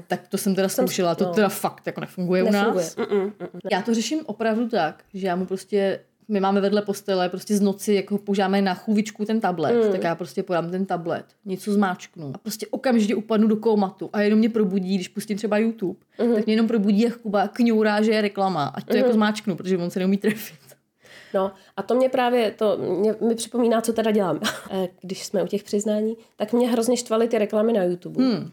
[0.06, 1.32] Tak to jsem teda zkoušela, to no.
[1.34, 2.84] teda fakt jako nefunguje, u Nefunguje.
[2.84, 2.96] nás.
[2.96, 3.58] Mm-mm, mm-mm.
[3.72, 7.60] Já to řeším opravdu tak, že já mu prostě, my máme vedle postele, prostě z
[7.60, 9.92] noci, jako používáme na chůvičku ten tablet, mm.
[9.92, 14.20] tak já prostě podám ten tablet, něco zmáčknu a prostě okamžitě upadnu do komatu a
[14.20, 16.34] jenom mě probudí, když pustím třeba YouTube, mm.
[16.34, 18.98] tak mě jenom probudí, jak Kuba kňourá, že je reklama, ať to mm.
[18.98, 20.58] jako zmáčknu, protože on se neumí trefit.
[21.34, 25.42] No a to mě právě, to mě, mi připomíná, co teda dělám, Eh, když jsme
[25.42, 28.24] u těch přiznání, tak mě hrozně štvaly ty reklamy na YouTube.
[28.24, 28.50] Hmm.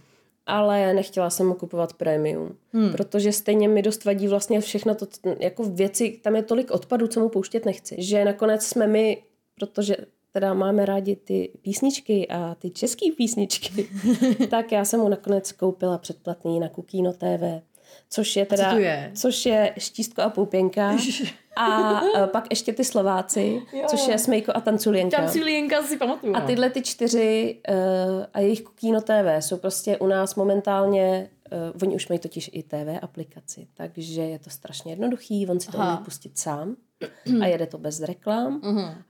[0.51, 2.91] Ale nechtěla jsem mu kupovat premium, hmm.
[2.91, 5.07] protože stejně mi dost vadí vlastně všechno to,
[5.39, 9.23] jako věci, tam je tolik odpadů, co mu pouštět nechci, že nakonec jsme my,
[9.55, 9.95] protože
[10.31, 13.89] teda máme rádi ty písničky a ty české písničky,
[14.49, 17.61] tak já jsem mu nakonec koupila předplatný na Kukino TV,
[18.09, 19.11] což je teda, to je?
[19.15, 20.97] což je štístko a poupěnka
[21.55, 23.83] a e, pak ještě ty Slováci, jo.
[23.87, 25.17] což je Smejko a Tanculienka.
[25.17, 26.35] Tam si pamatuju.
[26.35, 26.47] A no.
[26.47, 27.75] tyhle ty čtyři uh,
[28.33, 32.63] a jejich Kino TV jsou prostě u nás momentálně, uh, oni už mají totiž i
[32.63, 35.95] TV aplikaci, takže je to strašně jednoduchý, on si to Aha.
[35.95, 36.75] umí pustit sám
[37.41, 38.61] a jede to bez reklam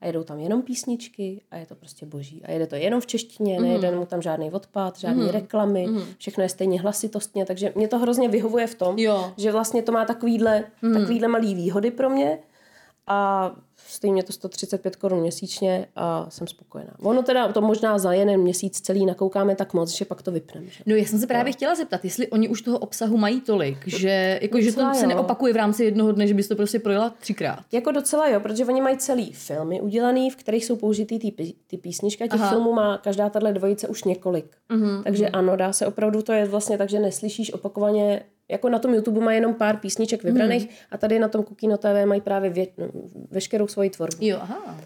[0.02, 2.42] a jedou tam jenom písničky a je to prostě boží.
[2.46, 6.50] A jede to jenom v češtině, nejede mu tam žádný odpad, žádný reklamy, všechno je
[6.50, 9.32] stejně hlasitostně, takže mě to hrozně vyhovuje v tom, Jo.
[9.38, 12.38] že vlastně to má takovýhle, takovýhle malý výhody pro mě
[13.08, 13.52] a
[13.88, 16.92] stojí mě to 135 korun měsíčně a jsem spokojená.
[17.02, 20.68] Ono teda to možná za jeden měsíc celý nakoukáme tak moc, že pak to vypneme.
[20.68, 20.84] Že?
[20.86, 24.40] No já jsem se právě chtěla zeptat, jestli oni už toho obsahu mají tolik, že,
[24.42, 25.10] jako, že to Docela se jo.
[25.10, 27.60] neopakuje v rámci jednoho dne, že bys to prostě projela třikrát.
[27.72, 31.78] Jako docela jo, protože oni mají celý filmy udělaný, v kterých jsou použitý ty, ty
[31.78, 32.24] písničky.
[32.24, 32.50] a Těch Aha.
[32.50, 34.46] filmů má každá tahle dvojice už několik.
[34.70, 35.40] Uh-huh, takže uh-huh.
[35.40, 39.22] ano, dá se opravdu, to je vlastně tak, že neslyšíš opakovaně, jako na tom YouTube
[39.22, 40.88] mají jenom pár písniček vybraných uh-huh.
[40.92, 42.88] a tady na tom Kukino TV mají právě vě, no,
[43.32, 44.18] veškerou svoji tvorbu.
[44.22, 44.78] Jo, aha.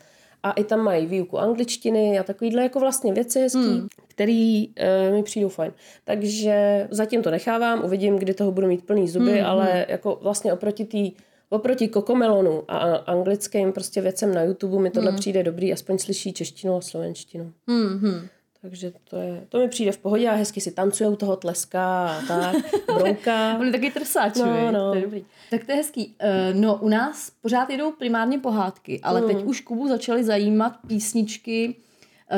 [0.43, 3.87] A i tam mají výuku angličtiny a takovýhle jako vlastně věci hezký, hmm.
[4.07, 5.71] který e, mi přijdou fajn.
[6.03, 9.45] Takže zatím to nechávám, uvidím, kdy toho budu mít plný zuby, hmm.
[9.45, 11.11] ale jako vlastně oproti tý,
[11.49, 15.19] oproti kokomelonu a a anglickým prostě věcem na YouTube mi tohle hmm.
[15.19, 17.51] přijde dobrý, aspoň slyší češtinu a slovenštinu.
[17.67, 18.27] Hmm, hmm.
[18.69, 22.07] Takže to, je, to mi přijde v pohodě a hezky si tancuje u toho tleská
[22.07, 22.55] a tak,
[22.97, 23.57] brouká.
[23.59, 25.25] On je taky trsáč, No, no, to je dobrý.
[25.49, 26.15] Tak to je hezký.
[26.53, 29.27] Uh, no, u nás pořád jedou primárně pohádky, ale Mm.
[29.27, 31.75] teď už Kubu začaly zajímat písničky,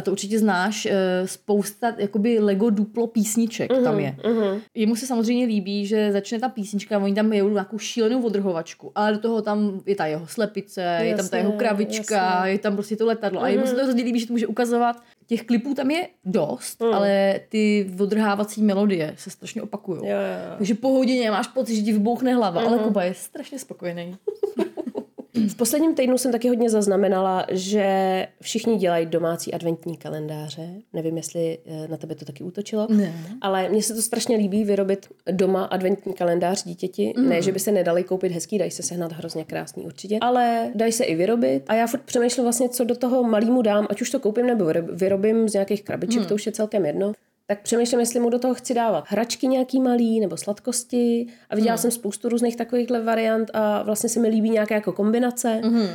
[0.04, 4.15] to určitě znáš, eh, spousta jakoby Lego Duplo písniček Mhm, tam je.
[4.76, 9.13] Jemu se samozřejmě líbí, že začne ta písnička, oni tam jejou nějakou šílenou odrhovačku, ale
[9.13, 12.52] do toho tam je ta jeho slepice, je tam ta jeho kravička, jasně.
[12.52, 13.41] je tam prostě to letadlo.
[13.41, 14.95] A jemu se to hrozně líbí, že to může ukazovat.
[15.28, 20.02] Těch klipů tam je dost, ale ty odrhávací melodie se strašně opakují.
[20.58, 24.15] Takže po hodině máš pocit, že ti vybouchne hlava, ale Kuba je strašně spokojený.
[25.50, 30.69] V posledním týdnu jsem taky hodně zaznamenala, že všichni dělají domácí adventní kalendáře.
[30.93, 32.88] Nevím, jestli eh, na tebe to taky útočilo.
[32.89, 33.13] Ne.
[33.41, 37.13] Ale mně se to strašně líbí vyrobit doma adventní kalendář dítěti.
[37.17, 37.30] Mm.
[37.30, 40.17] Ne, že by se nedali koupit hezký, dají se sehnat hrozně krásný určitě.
[40.21, 41.63] Ale dají se i vyrobit.
[41.67, 44.65] A já furt přemýšlím vlastně, co do toho malýmu dám, ať už to koupím nebo
[44.65, 46.28] vyrob- vyrobím z nějakých krabiček, mm.
[46.28, 47.13] to už je celkem jedno.
[47.48, 51.74] Tak přemýšlím, jestli mu do toho chci dávat hračky nějaký malý nebo sladkosti a viděla
[51.74, 51.82] Hmm.
[51.82, 55.62] jsem spoustu různých takovýchhle variant a vlastně se mi líbí nějaké jako kombinace.
[55.64, 55.88] Mhm.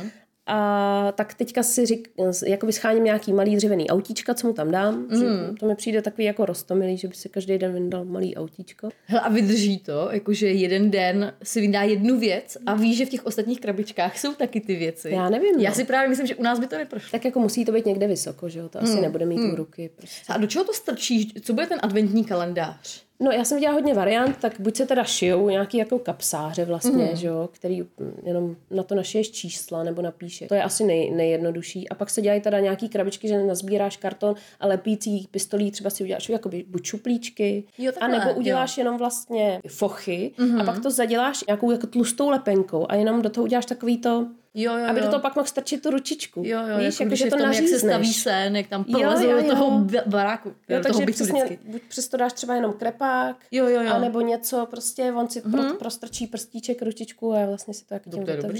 [0.47, 2.09] A tak teďka si řík,
[2.45, 5.07] jakoby scháním nějaký malý dřevěný autíčka, co mu tam dám.
[5.19, 5.25] Že
[5.59, 8.89] to mi přijde takový jako rostomilý, že by si každý den vyndal malý autíčko.
[9.05, 13.09] Hele, a vydrží to, jakože jeden den si vydá jednu věc a ví, že v
[13.09, 15.09] těch ostatních krabičkách jsou taky ty věci.
[15.11, 15.75] Já nevím, Já no.
[15.75, 17.09] si právě myslím, že u nás by to neprošlo.
[17.11, 18.69] Tak jako musí to být někde vysoko, že jo?
[18.69, 18.89] To Hmm.
[18.91, 19.89] asi nebude mít u ruky.
[19.95, 20.33] Prostě.
[20.33, 21.27] A do čeho to strčíš?
[21.41, 23.03] Co bude ten adventní kalendář?
[23.23, 27.05] No já jsem viděla hodně variant, tak buď se teda šijou nějaký jako kapsáře vlastně,
[27.05, 27.15] mm.
[27.15, 30.47] že jo, který mm, jenom na to našiješ čísla nebo napíše.
[30.47, 31.89] To je asi nej, nejjednodušší.
[31.89, 36.03] A pak se dělají teda nějaký krabičky, že nazbíráš karton a lepící pistolí třeba si
[36.03, 40.61] uděláš jakoby buď šuplíčky, Jo, a takhle, nebo uděláš jenom vlastně fochy mm-hmm.
[40.61, 44.27] a pak to zaděláš nějakou jako tlustou lepenkou a jenom do toho uděláš takový to,
[44.55, 45.05] Jo, jo, aby jo.
[45.05, 46.43] do toho pak mohl strčit tu ručičku.
[46.45, 48.23] Jo, jo, Víš, jako, jako, když že to tom, jak se staví nařízneš.
[48.23, 49.79] sen, jak tam Jo, prolezou jo, do toho jo.
[49.79, 51.69] ba- baráku, Jo, do takže přesně, vždycky.
[51.71, 53.93] buď přesto dáš třeba jenom krepák, Jo, jo, jo.
[53.93, 58.03] a nebo něco, prostě on si pro, prostrčí prstíček, ručičku a vlastně si to jak
[58.03, 58.59] tím dobrý.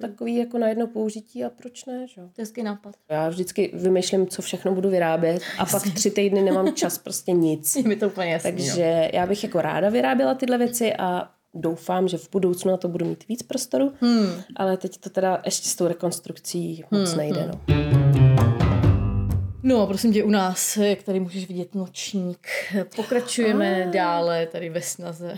[0.00, 2.28] Takový jako na jedno použití a proč ne, že jo?
[2.36, 2.94] To je nápad.
[3.08, 7.76] Já vždycky vymýšlím, co všechno budu vyrábět a pak tři týdny nemám čas prostě nic.
[7.76, 8.50] Je mi to úplně jasný.
[8.50, 8.56] jo.
[8.56, 12.88] Takže já bych jako ráda vyráběla tyhle věci a doufám, že v budoucnu na to
[12.88, 14.28] budu mít víc prostoru, hmm.
[14.56, 17.50] ale teď to teda ještě s tou rekonstrukcí moc Hmm, nejde.
[17.52, 17.60] No.
[19.66, 22.48] No, prosím tě, u nás, jak tady můžeš vidět nočník,
[22.96, 25.34] pokračujeme dále tady ve snaze.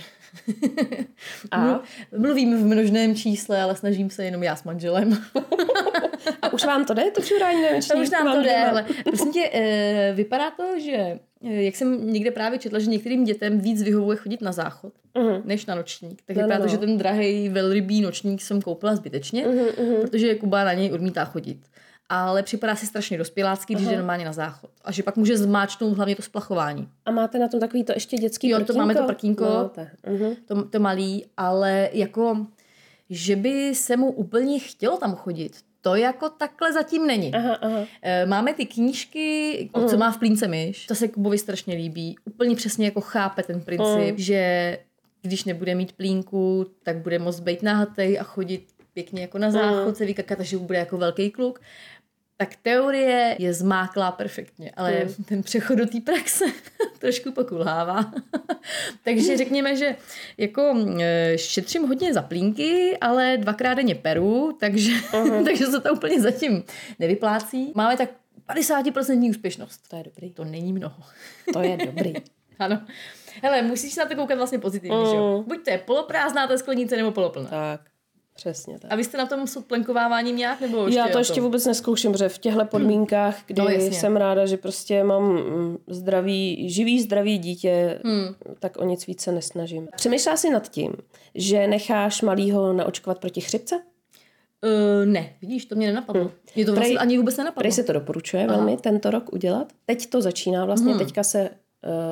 [1.50, 1.60] A?
[1.66, 1.80] Mlu-
[2.18, 5.18] Mluvím v množném čísle, ale snažím se jenom já s manželem.
[6.42, 9.50] a už vám to jde, to čurání To už nám to jde, ale prosím tě,
[9.52, 10.92] eh, vypadá to, že
[11.44, 15.42] eh, jak jsem někde právě četla, že některým dětem víc vyhovuje chodit na záchod, Mhm.
[15.44, 16.22] než na nočník.
[16.26, 16.70] Tak No, vypadá no, to, no.
[16.72, 21.58] že ten drahý velrybý nočník jsem koupila zbytečně, Mhm, protože Kuba na něj odmítá chodit.
[22.08, 24.70] Ale připadá si strašně dospělácký, když jde normálně na záchod.
[24.84, 26.88] A že pak může zmáčknout hlavně to splachování.
[27.06, 28.78] A máte na tom takový to ještě dětský Jo, to prkínko?
[28.78, 29.44] máme to prkínko.
[29.44, 30.36] No, to, uh-huh.
[30.46, 32.46] to, to malý, ale jako,
[33.10, 35.52] že by se mu úplně chtělo tam chodit,
[35.86, 37.34] to jako takhle zatím není.
[37.34, 37.84] Aha, aha.
[38.02, 39.88] Eh, Máme ty knížky, Mhm.
[39.88, 42.16] co má v plínce myš, to se Kubovi strašně líbí.
[42.24, 44.18] Úplně přesně jako chápe ten princip, Mhm.
[44.18, 44.78] že
[45.22, 49.84] když nebude mít plínku, tak bude moct být nahatej a chodit pěkně jako na záchod,
[49.86, 49.94] Mhm.
[49.94, 51.60] se vykakat, takže bude jako velký kluk.
[52.38, 55.24] Tak teorie je zmáklá perfektně, ale Mhm.
[55.24, 56.44] ten přechod do té praxe
[56.98, 58.12] trošku pokulhává.
[59.04, 59.96] Takže řekněme, že
[60.38, 65.44] jako eh, šetřím hodně za plínky, ale dvakrát denně peru, takže, Mhm.
[65.44, 66.64] takže se to úplně zatím
[66.98, 67.72] nevyplácí.
[67.74, 68.08] Máme tak
[68.48, 69.88] 50% úspěšnost.
[69.88, 70.30] To je dobrý.
[70.32, 70.96] To není mnoho.
[71.52, 72.12] To je dobrý.
[72.58, 72.80] Ano.
[73.42, 75.44] Hele, musíš na to koukat vlastně pozitivně, že jo?
[75.46, 77.48] Buď to je poloprázdná ta sklenice, nebo poloplná.
[77.50, 77.80] tak,
[78.36, 78.92] přesně tak.
[78.92, 79.56] A vy jste na tom s
[80.32, 83.92] nějak, nebo ještě Já to ještě vůbec neskouším, protože v těchto podmínkách, kdy No, jasně.
[83.92, 88.34] jsem ráda, že prostě mám mm, zdravý, živý, zdravý dítě, Hmm.
[88.58, 89.88] tak o nic více nesnažím.
[89.96, 90.92] Přemýšlela jsi nad tím,
[91.34, 93.80] že necháš malýho naočkovat proti chřipce?
[94.64, 96.22] Uh, ne, vidíš, to mě nenapadlo.
[96.22, 96.30] Hmm.
[96.56, 97.60] Mě to vlastně Prej- ani vůbec nenapadlo.
[97.60, 99.72] Prej se to doporučuje velmi tento rok udělat.
[99.86, 100.98] Teď to začíná vlastně, hmm.
[100.98, 101.50] teďka se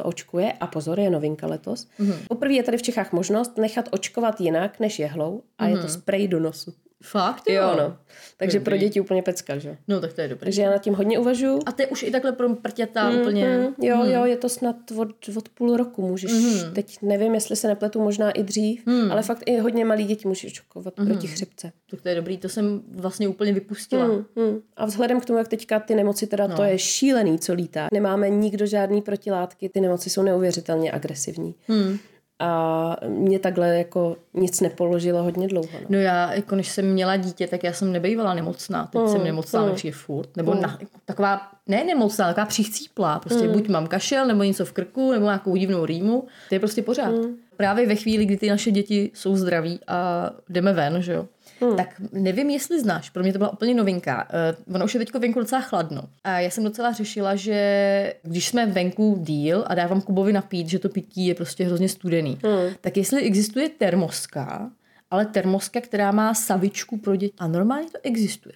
[0.03, 1.89] očkuje a pozor, je novinka letos.
[1.99, 2.15] Hmm.
[2.29, 6.29] Poprvé je tady v Čechách možnost nechat očkovat jinak než jehlou a je to sprej
[6.29, 6.75] do nosu.
[7.05, 7.55] Fakt, jo?
[7.63, 7.97] Jo, no.
[8.37, 8.65] Takže Dobrý.
[8.65, 9.77] pro děti úplně pecka, že?
[9.89, 10.45] No, tak to je dobré.
[10.45, 11.61] Takže já nad tím hodně uvažuju.
[11.67, 13.59] A je už i takhle pro prťata úplně...
[13.59, 16.03] Mm, jo, jo, je to snad od, od půl roku.
[16.03, 16.75] Můžeš, mm.
[16.75, 19.13] teď nevím, jestli se nepletu, možná i dřív, mm.
[19.13, 21.07] ale fakt i hodně malých dětí můžeš očkovat mm.
[21.07, 21.73] proti chřipce.
[21.91, 24.07] Tak to je dobrý, to jsem vlastně úplně vypustila.
[24.07, 24.61] Mm, mm.
[24.77, 26.57] A vzhledem k tomu, jak teďka ty nemoci, teda no.
[26.57, 27.89] to je šílený, co lítá.
[27.93, 31.55] Nemáme nikdo žádný protilátky, ty nemoci jsou neuvěřitelně agresivní.
[31.69, 31.99] Mm.
[32.39, 35.69] A mě takhle jako nic nepoložilo hodně dlouho.
[35.73, 35.87] No.
[35.89, 38.87] No já, jako než jsem měla dítě, tak já jsem nebejvala nemocná.
[38.87, 39.75] Teď jsem nemocná, mm.
[39.85, 40.37] je furt.
[40.37, 43.19] Nebo na, taková, ne nemocná, taková příchcíplá.
[43.19, 43.53] Prostě mm.
[43.53, 46.27] buď mám kašel, nebo něco v krku, nebo nějakou divnou rýmu.
[46.49, 47.11] To je prostě pořád.
[47.11, 47.37] Mm.
[47.57, 51.27] Právě ve chvíli, kdy ty naše děti jsou zdraví a jdeme ven, že jo.
[51.61, 51.77] Hmm.
[51.77, 54.29] Tak nevím, jestli znáš, pro mě to byla úplně novinka.
[54.69, 56.03] Uh, ono už je teď venku docela chladno.
[56.25, 60.79] A já jsem docela řešila, že když jsme venku díl a dávám Kubovi napít, že
[60.79, 62.75] to pití je prostě hrozně studený, hmm.
[62.81, 64.71] tak jestli existuje termoska,
[65.11, 67.35] ale termoska, která má savičku pro děti.
[67.39, 68.55] A normálně to existuje.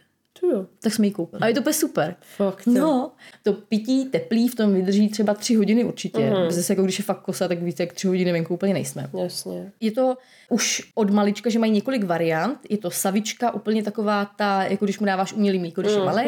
[0.83, 1.40] Tak jsme ji koupili.
[1.42, 2.16] A je to úplně super.
[2.37, 2.66] Fakt.
[2.66, 6.31] No, to pití teplý v tom vydrží třeba tři hodiny určitě.
[6.31, 6.51] Mm.
[6.51, 9.11] Zase jako když je fakt kosa, tak víte, jak tři hodiny venku úplně nejsme.
[9.22, 9.72] Jasně.
[9.81, 10.16] Je to
[10.48, 12.59] už od malička, že mají několik variant.
[12.68, 16.24] Je to savička, úplně taková ta, jako když mu dáváš umělý mlíko, když je malý,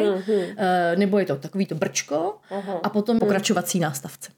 [0.95, 2.35] nebo je to takový to brčko
[2.83, 4.31] a potom pokračovací nástavce.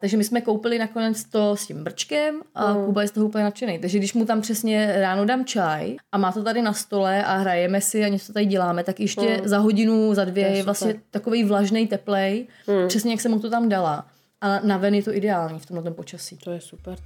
[0.00, 3.44] Takže my jsme koupili nakonec to s tím brčkem a Kuba je z toho úplně
[3.44, 3.78] nadšený.
[3.78, 7.36] Takže když mu tam přesně ráno dám čaj a má to tady na stole a
[7.36, 10.64] hrajeme si a něco tady děláme, tak ještě za hodinu, za dvě je, super.
[10.64, 12.46] vlastně takový vlažný teplej,
[12.88, 14.06] přesně jak jsem mu to tam dala
[14.40, 16.36] A na ven je to ideální v tomhle počasí.
[16.36, 16.96] To je super.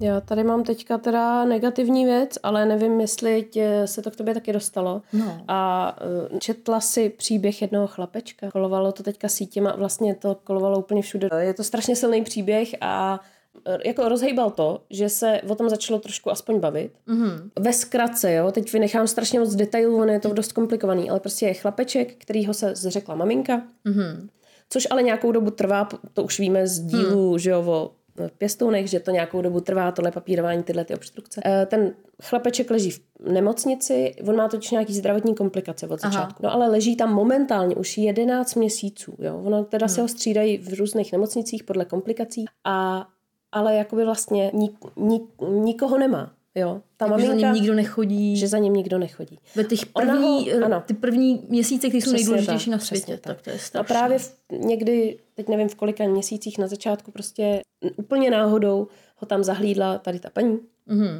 [0.00, 4.34] Já tady mám teďka teda negativní věc, ale nevím, jestli tě, se to k tobě
[4.34, 5.02] taky dostalo.
[5.12, 5.44] No.
[5.48, 5.96] A
[6.30, 8.50] uh, četla si příběh jednoho chlapečka.
[8.50, 11.28] Kolovalo to teďka sítěma, vlastně to kolovalo úplně všude.
[11.38, 13.20] Je to strašně silný příběh a
[13.66, 16.92] eh, jako rozhejbal to, že se o tom začalo trošku aspoň bavit.
[17.08, 17.50] Mm-hmm.
[17.58, 21.46] Ve zkratce, jo, teď vynechám strašně moc detailů, ono je to dost komplikovaný, ale prostě
[21.46, 24.28] je chlapeček, kterýho se zřekla maminka, mm-hmm.
[24.70, 27.38] což ale nějakou dobu trvá, to už víme z dílu, mm.
[27.38, 27.90] že jo, o
[28.38, 31.40] pěstounech, že to nějakou dobu trvá, tohle papírování, tyhle ty obstrukce.
[31.44, 36.46] Eh, ten chlapeček leží v nemocnici, on má totiž nějaký zdravotní komplikace od začátku.
[36.46, 36.56] Aha.
[36.56, 39.16] No ale leží tam momentálně už 11 měsíců.
[39.18, 39.42] Jo?
[39.44, 39.94] Ono teda hmm.
[39.94, 43.06] se ho střídají v různých nemocnicích podle komplikací, a,
[43.52, 46.37] ale jakoby vlastně nik, nik, nikoho nemá.
[46.58, 48.36] Jo, ta tak maminka, za ním nikdo nechodí.
[48.36, 49.38] Že za ním nikdo nechodí.
[49.54, 53.12] Ve těch první, ho, ano, ty první měsíce, které jsou nejdůležitější na světě.
[53.12, 53.36] Tak.
[53.36, 53.80] tak to je strašné.
[53.80, 57.60] A právě v, někdy, teď nevím v kolika měsících na začátku, prostě
[57.96, 61.18] úplně náhodou ho tam zahlídla tady ta paní, mm-hmm.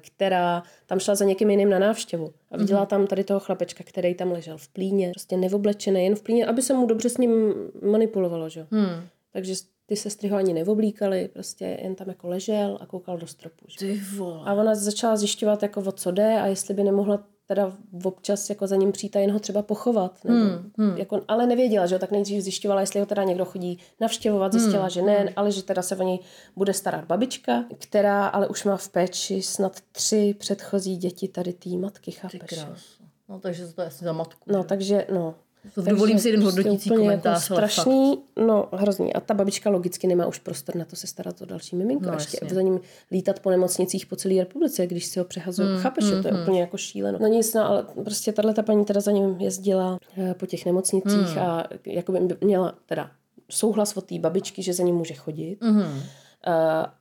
[0.00, 2.32] která tam šla za někým jiným na návštěvu.
[2.50, 2.88] A viděla mm-hmm.
[2.88, 6.62] tam tady toho chlapečka, který tam ležel v plíně, prostě nevoblečený, jen v plíně, aby
[6.62, 8.48] se mu dobře s ním manipulovalo.
[8.48, 8.66] Že?
[8.70, 9.06] Mm.
[9.32, 9.54] Takže
[9.88, 13.64] ty sestry ho ani neoblíkaly, prostě jen tam jako ležel a koukal do stropu.
[13.68, 13.78] Že?
[13.78, 14.42] Ty vole.
[14.44, 17.72] A ona začala zjišťovat, jako o co jde a jestli by nemohla teda
[18.04, 20.24] občas jako za ním přijít a jen ho třeba pochovat.
[20.24, 20.96] Nebo, hmm, hmm.
[20.96, 24.82] Jako, ale nevěděla, že jo, tak nejdřív zjišťovala, jestli ho teda někdo chodí navštěvovat, zjistila,
[24.82, 25.28] hmm, že ne, hmm.
[25.36, 26.18] ale že teda se o něj
[26.56, 31.70] bude starat babička, která ale už má v péči snad tři předchozí děti tady té
[31.70, 32.64] matky, chápeš?
[33.28, 34.52] No takže to je asi za matku.
[34.52, 34.68] No že?
[34.68, 35.34] takže, no,
[35.74, 37.50] to dovolím si jeden prostě hodnotící komentář.
[37.50, 38.46] Jako strašný, fakt.
[38.46, 39.14] no hrozný.
[39.14, 42.06] A ta babička logicky nemá už prostor na to se starat o další miminko.
[42.06, 42.54] No, ještě jasně.
[42.54, 45.68] za ním lítat po nemocnicích po celé republice, když si ho přehazují.
[45.68, 46.42] Mm, Chápeš, mm, to je mm.
[46.42, 47.18] úplně jako šíleno.
[47.22, 50.66] No nic, no, ale prostě tahle ta paní teda za ním jezdila eh, po těch
[50.66, 51.38] nemocnicích mm.
[51.38, 53.10] a jako by měla teda
[53.50, 55.58] souhlas od té babičky, že za ním může chodit.
[55.60, 55.82] Mm.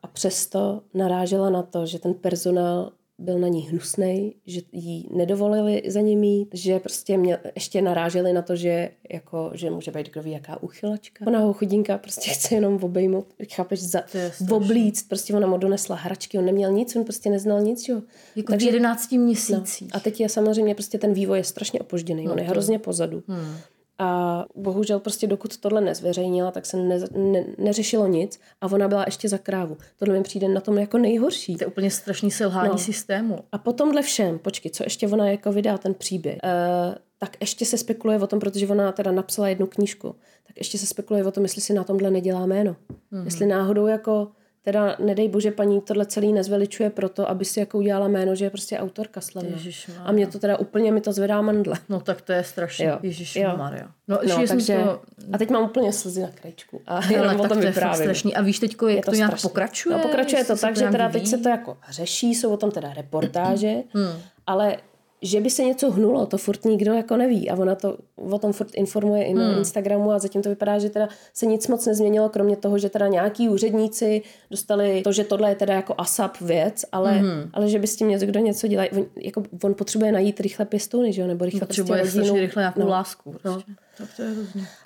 [0.01, 5.83] A přesto narážela na to, že ten personál byl na ní hnusný, že jí nedovolili
[5.87, 10.09] za ní mít, že prostě mě ještě naráželi na to, že jako, že může být
[10.09, 11.27] kdo ví jaká uchylačka.
[11.27, 14.03] Ona ho chudinka prostě chce jenom obejmout, chápeš, za,
[14.51, 18.01] oblíct, prostě ona mu donesla hračky, on neměl nic, on prostě neznal nic, jo.
[18.35, 19.87] Jako Takže, v 11 měsících.
[19.93, 19.97] No.
[19.97, 23.23] A teď je samozřejmě prostě ten vývoj je strašně opožděný, no, on je hrozně pozadu.
[23.27, 23.57] Hmm.
[23.99, 29.03] A bohužel prostě dokud tohle nezveřejnila, tak se ne, ne, neřešilo nic a ona byla
[29.05, 29.77] ještě za krávu.
[29.99, 31.55] Tohle mi přijde na tom jako nejhorší.
[31.55, 32.77] To je úplně strašný selhání no.
[32.77, 33.39] systému.
[33.51, 37.65] A po tomhle všem, počkej, co ještě ona jako vydá ten příběh, uh, tak ještě
[37.65, 40.15] se spekuluje o tom, protože ona teda napsala jednu knížku,
[40.47, 42.75] tak ještě se spekuluje o tom, jestli si na tomhle nedělá jméno.
[43.11, 43.25] Mm-hmm.
[43.25, 44.27] Jestli náhodou jako
[44.67, 48.49] teda nedej bože paní tohle celý nezveličuje proto, aby si jako udělala jméno, že je
[48.49, 49.57] prostě autorka slavná.
[50.03, 51.75] A mě to teda úplně mi to zvedá mandle.
[51.89, 52.91] No tak to je strašně.
[53.01, 53.87] Ježíš Maria.
[54.07, 55.01] No, no takže, to...
[55.33, 56.81] A teď mám úplně slzy na krajčku.
[56.87, 58.35] A jo, ale tak to je fakt strašný.
[58.35, 59.49] A víš teďko, jak je to, to nějak strašný.
[59.49, 59.97] pokračuje?
[59.97, 62.93] No pokračuje to tak, že teda teď se to jako řeší, jsou o tom teda
[62.93, 64.21] reportáže, hmm.
[64.47, 64.77] ale
[65.21, 68.53] že by se něco hnulo, to furt nikdo jako neví a ona to o tom
[68.53, 69.57] furt informuje i na hmm.
[69.57, 73.07] Instagramu a zatím to vypadá, že teda se nic moc nezměnilo, kromě toho, že teda
[73.07, 77.49] nějaký úředníci dostali to, že tohle je teda jako ASAP věc, ale, hmm.
[77.53, 80.65] ale že by s tím něco, kdo něco dělá, on, jako on potřebuje najít rychle
[80.65, 82.35] pěstouny, že jo, nebo rychle potřebuje prostě rodinu.
[82.35, 83.35] rychle nějakou no, lásku.
[83.45, 83.53] No.
[83.53, 83.71] Prostě.
[83.71, 83.75] No.
[83.97, 84.29] Tak to je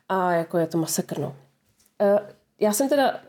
[0.09, 1.35] A jako je to masakr, no.
[2.01, 2.19] Uh,
[2.59, 3.19] já jsem teda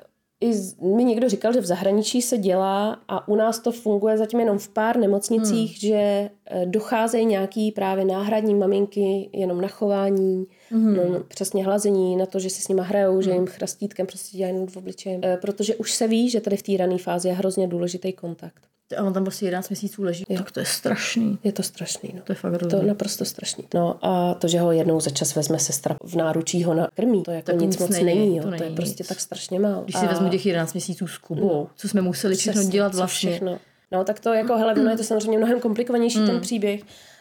[0.42, 0.52] i
[0.87, 4.59] mi někdo říkal, že v zahraničí se dělá a u nás to funguje zatím jenom
[4.59, 5.81] v pár nemocnicích, hmm.
[5.81, 10.96] že eh, docházejí nějaký právě náhradní maminky jenom na chování, hmm.
[10.96, 13.22] no, přesně hlazení, na to, že si s nima hrajou, hmm.
[13.22, 15.20] že jim chrastítkem prostě dělají v obličeji.
[15.22, 18.62] Eh, protože už se ví, že tady v té rané fázi je hrozně důležitý kontakt.
[18.96, 20.24] A on tam prostě 11 měsíců leží.
[20.28, 20.38] Jo.
[20.38, 21.38] Tak to je strašný.
[21.44, 22.11] Je to strašný.
[22.14, 22.20] No.
[22.24, 23.64] To je fakt To je naprosto strašný.
[23.74, 27.31] No a to, že ho jednou za čas vezme sestra v náručí ho krmí, to
[27.31, 28.05] jako tak nic, nic moc není.
[28.05, 28.42] není jo.
[28.42, 29.83] To, to je prostě tak strašně málo.
[29.83, 30.09] Když si a...
[30.09, 31.68] vezmu těch 11 měsíců s Kubou, no.
[31.76, 33.31] co jsme museli všechno dělat vlastně.
[33.31, 33.59] Všechno.
[33.92, 36.26] No tak to jako, hele, ono je to samozřejmě mnohem komplikovanější mm.
[36.26, 36.81] ten příběh.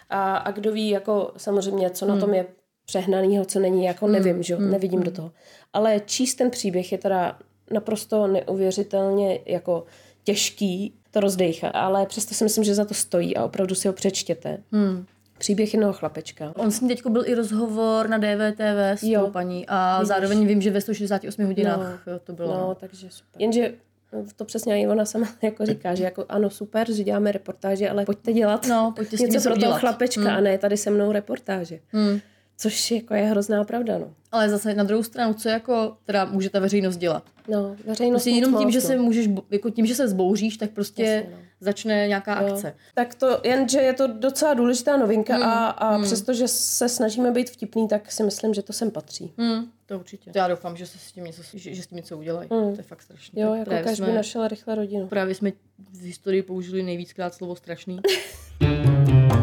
[0.10, 2.12] A, a kdo ví, jako samozřejmě, co mm.
[2.12, 2.46] na tom je
[2.86, 4.14] přehnanýho, co není, jako mm.
[4.14, 4.72] nevím, že mm.
[4.72, 5.06] nevidím mm.
[5.06, 5.32] do toho.
[5.74, 7.40] Ale číst ten příběh je teda
[7.72, 9.84] naprosto neuvěřitelně jako
[10.24, 13.93] těžký to rozdejcha, ale přesto si myslím, že za to stojí a opravdu si ho
[13.93, 14.58] přečtěte.
[14.71, 15.06] Hmm.
[15.38, 16.54] Příběh jednoho chlapečka.
[16.56, 19.30] On s ním teď byl i rozhovor na DVTV s jo.
[19.34, 20.07] paní a Vidíš.
[20.07, 22.53] zároveň vím, že ve 168 hodinách no, jo, to bylo.
[22.53, 23.41] No, takže super.
[23.41, 23.74] Jenže
[24.14, 27.89] no, to přesně i ona sama jako říká, že jako ano, super, že děláme reportáže,
[27.89, 30.38] ale pojďte dělat no, pojďte něco pro toho chlapečka hmm.
[30.38, 31.80] a ne tady se mnou reportáže.
[31.91, 32.20] Hmm.
[32.62, 34.14] Což jako je hrozná pravda, no.
[34.32, 37.24] Ale zase na druhou stranu, co jako teda může ta veřejnost dělat?
[37.47, 38.86] No, veřejnost Prostě jenom tím, že no.
[38.88, 41.38] se můžeš, jako tím, že se zbouříš, tak prostě Jasně, no.
[41.62, 42.53] začne nějaká Jo.
[42.53, 42.76] akce.
[42.95, 47.49] Tak to, jenže je to docela důležitá novinka Hmm, a, a přestože se snažíme být
[47.49, 49.34] vtipný, tak si myslím, že to sem patří.
[49.38, 50.32] Hmm, to určitě.
[50.36, 52.49] Já doufám, že se s tím něco, že, že s tím něco udělají.
[52.51, 52.74] Hmm.
[52.76, 53.41] To je fakt strašný.
[53.41, 55.07] Jo, Tak jako právě každý by jsme, našel rychle rodinu.
[55.07, 55.51] Právě jsme
[55.91, 57.99] v historii použili nejvíckrát slovo strašný.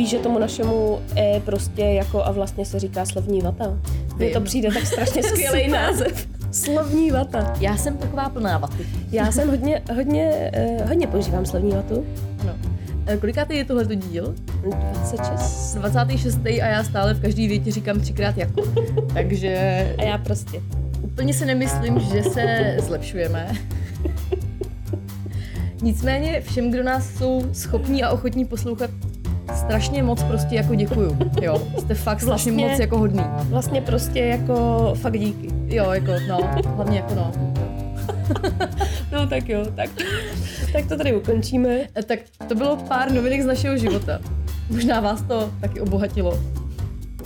[0.00, 3.78] Víš, že tomu našemu E prostě jako a vlastně se říká slovní vata?
[4.16, 6.28] Mně to přijde tak strašně skvělý název.
[6.52, 7.54] Slovní vata.
[7.60, 8.86] Já jsem taková plná vaty.
[9.12, 12.06] Já jsem hodně, hodně, eh, hodně používám slovní vatu.
[12.40, 12.52] Ano.
[13.06, 14.34] E, Kolikátý je tohleto díl?
[14.62, 15.74] 26.
[15.74, 16.46] 26.
[16.46, 18.62] a já stále v každý větě říkám třikrát jako.
[19.14, 19.54] Takže
[19.98, 20.62] A já prostě.
[21.02, 23.52] úplně si nemyslím, že se zlepšujeme.
[25.82, 28.90] Nicméně všem, kdo nás jsou schopní a ochotní poslouchat,
[29.56, 31.16] strašně moc prostě jako děkuju.
[31.42, 33.24] Jo, jste fakt strašně Vlastně- moc jako hodný.
[33.42, 35.48] Vlastně prostě jako fakt díky.
[35.76, 36.38] Jo, jako no,
[36.76, 37.32] hlavně jako no.
[39.12, 39.90] No tak jo, tak,
[40.72, 41.70] tak to tady ukončíme.
[41.96, 44.18] E, Tak to bylo pár novinek z našeho života.
[44.70, 46.38] Možná vás to taky obohatilo.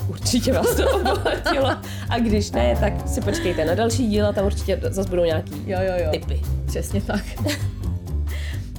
[0.08, 1.70] Určitě vás to obohatilo.
[2.08, 5.52] A když ne, tak si počkejte na další díl a tam určitě zase budou nějaký
[5.66, 6.10] Jo, jo, jo.
[6.10, 6.40] tipy.
[6.66, 7.22] Přesně tak.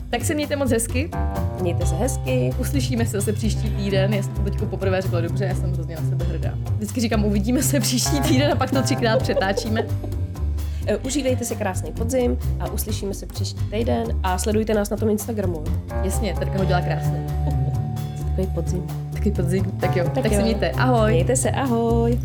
[0.10, 1.10] Tak se mějte moc hezky.
[1.62, 2.54] Mějte se hezky.
[2.60, 4.14] Uslyšíme se zase příští týden.
[4.14, 6.54] Já jsem to teď poprvé řekla dobře, já jsem hrozně na sebe hrdá.
[6.76, 9.88] Vždycky říkám, uvidíme se příští týden a pak to třikrát přetáčíme.
[10.88, 15.10] Eh, Užívejte si krásný podzim a uslyšíme se příští týden a sledujte nás na tom
[15.10, 15.64] Instagramu.
[16.04, 17.26] Jasně, Terka ho dělá krásně.
[18.26, 18.84] Takový podzim.
[19.14, 19.64] Taky podzim.
[19.80, 20.38] Tak jo, tak, tak jo.
[20.38, 20.72] se mějte.
[20.72, 21.12] Ahoj.
[21.12, 22.20] Mějte se, ahoj.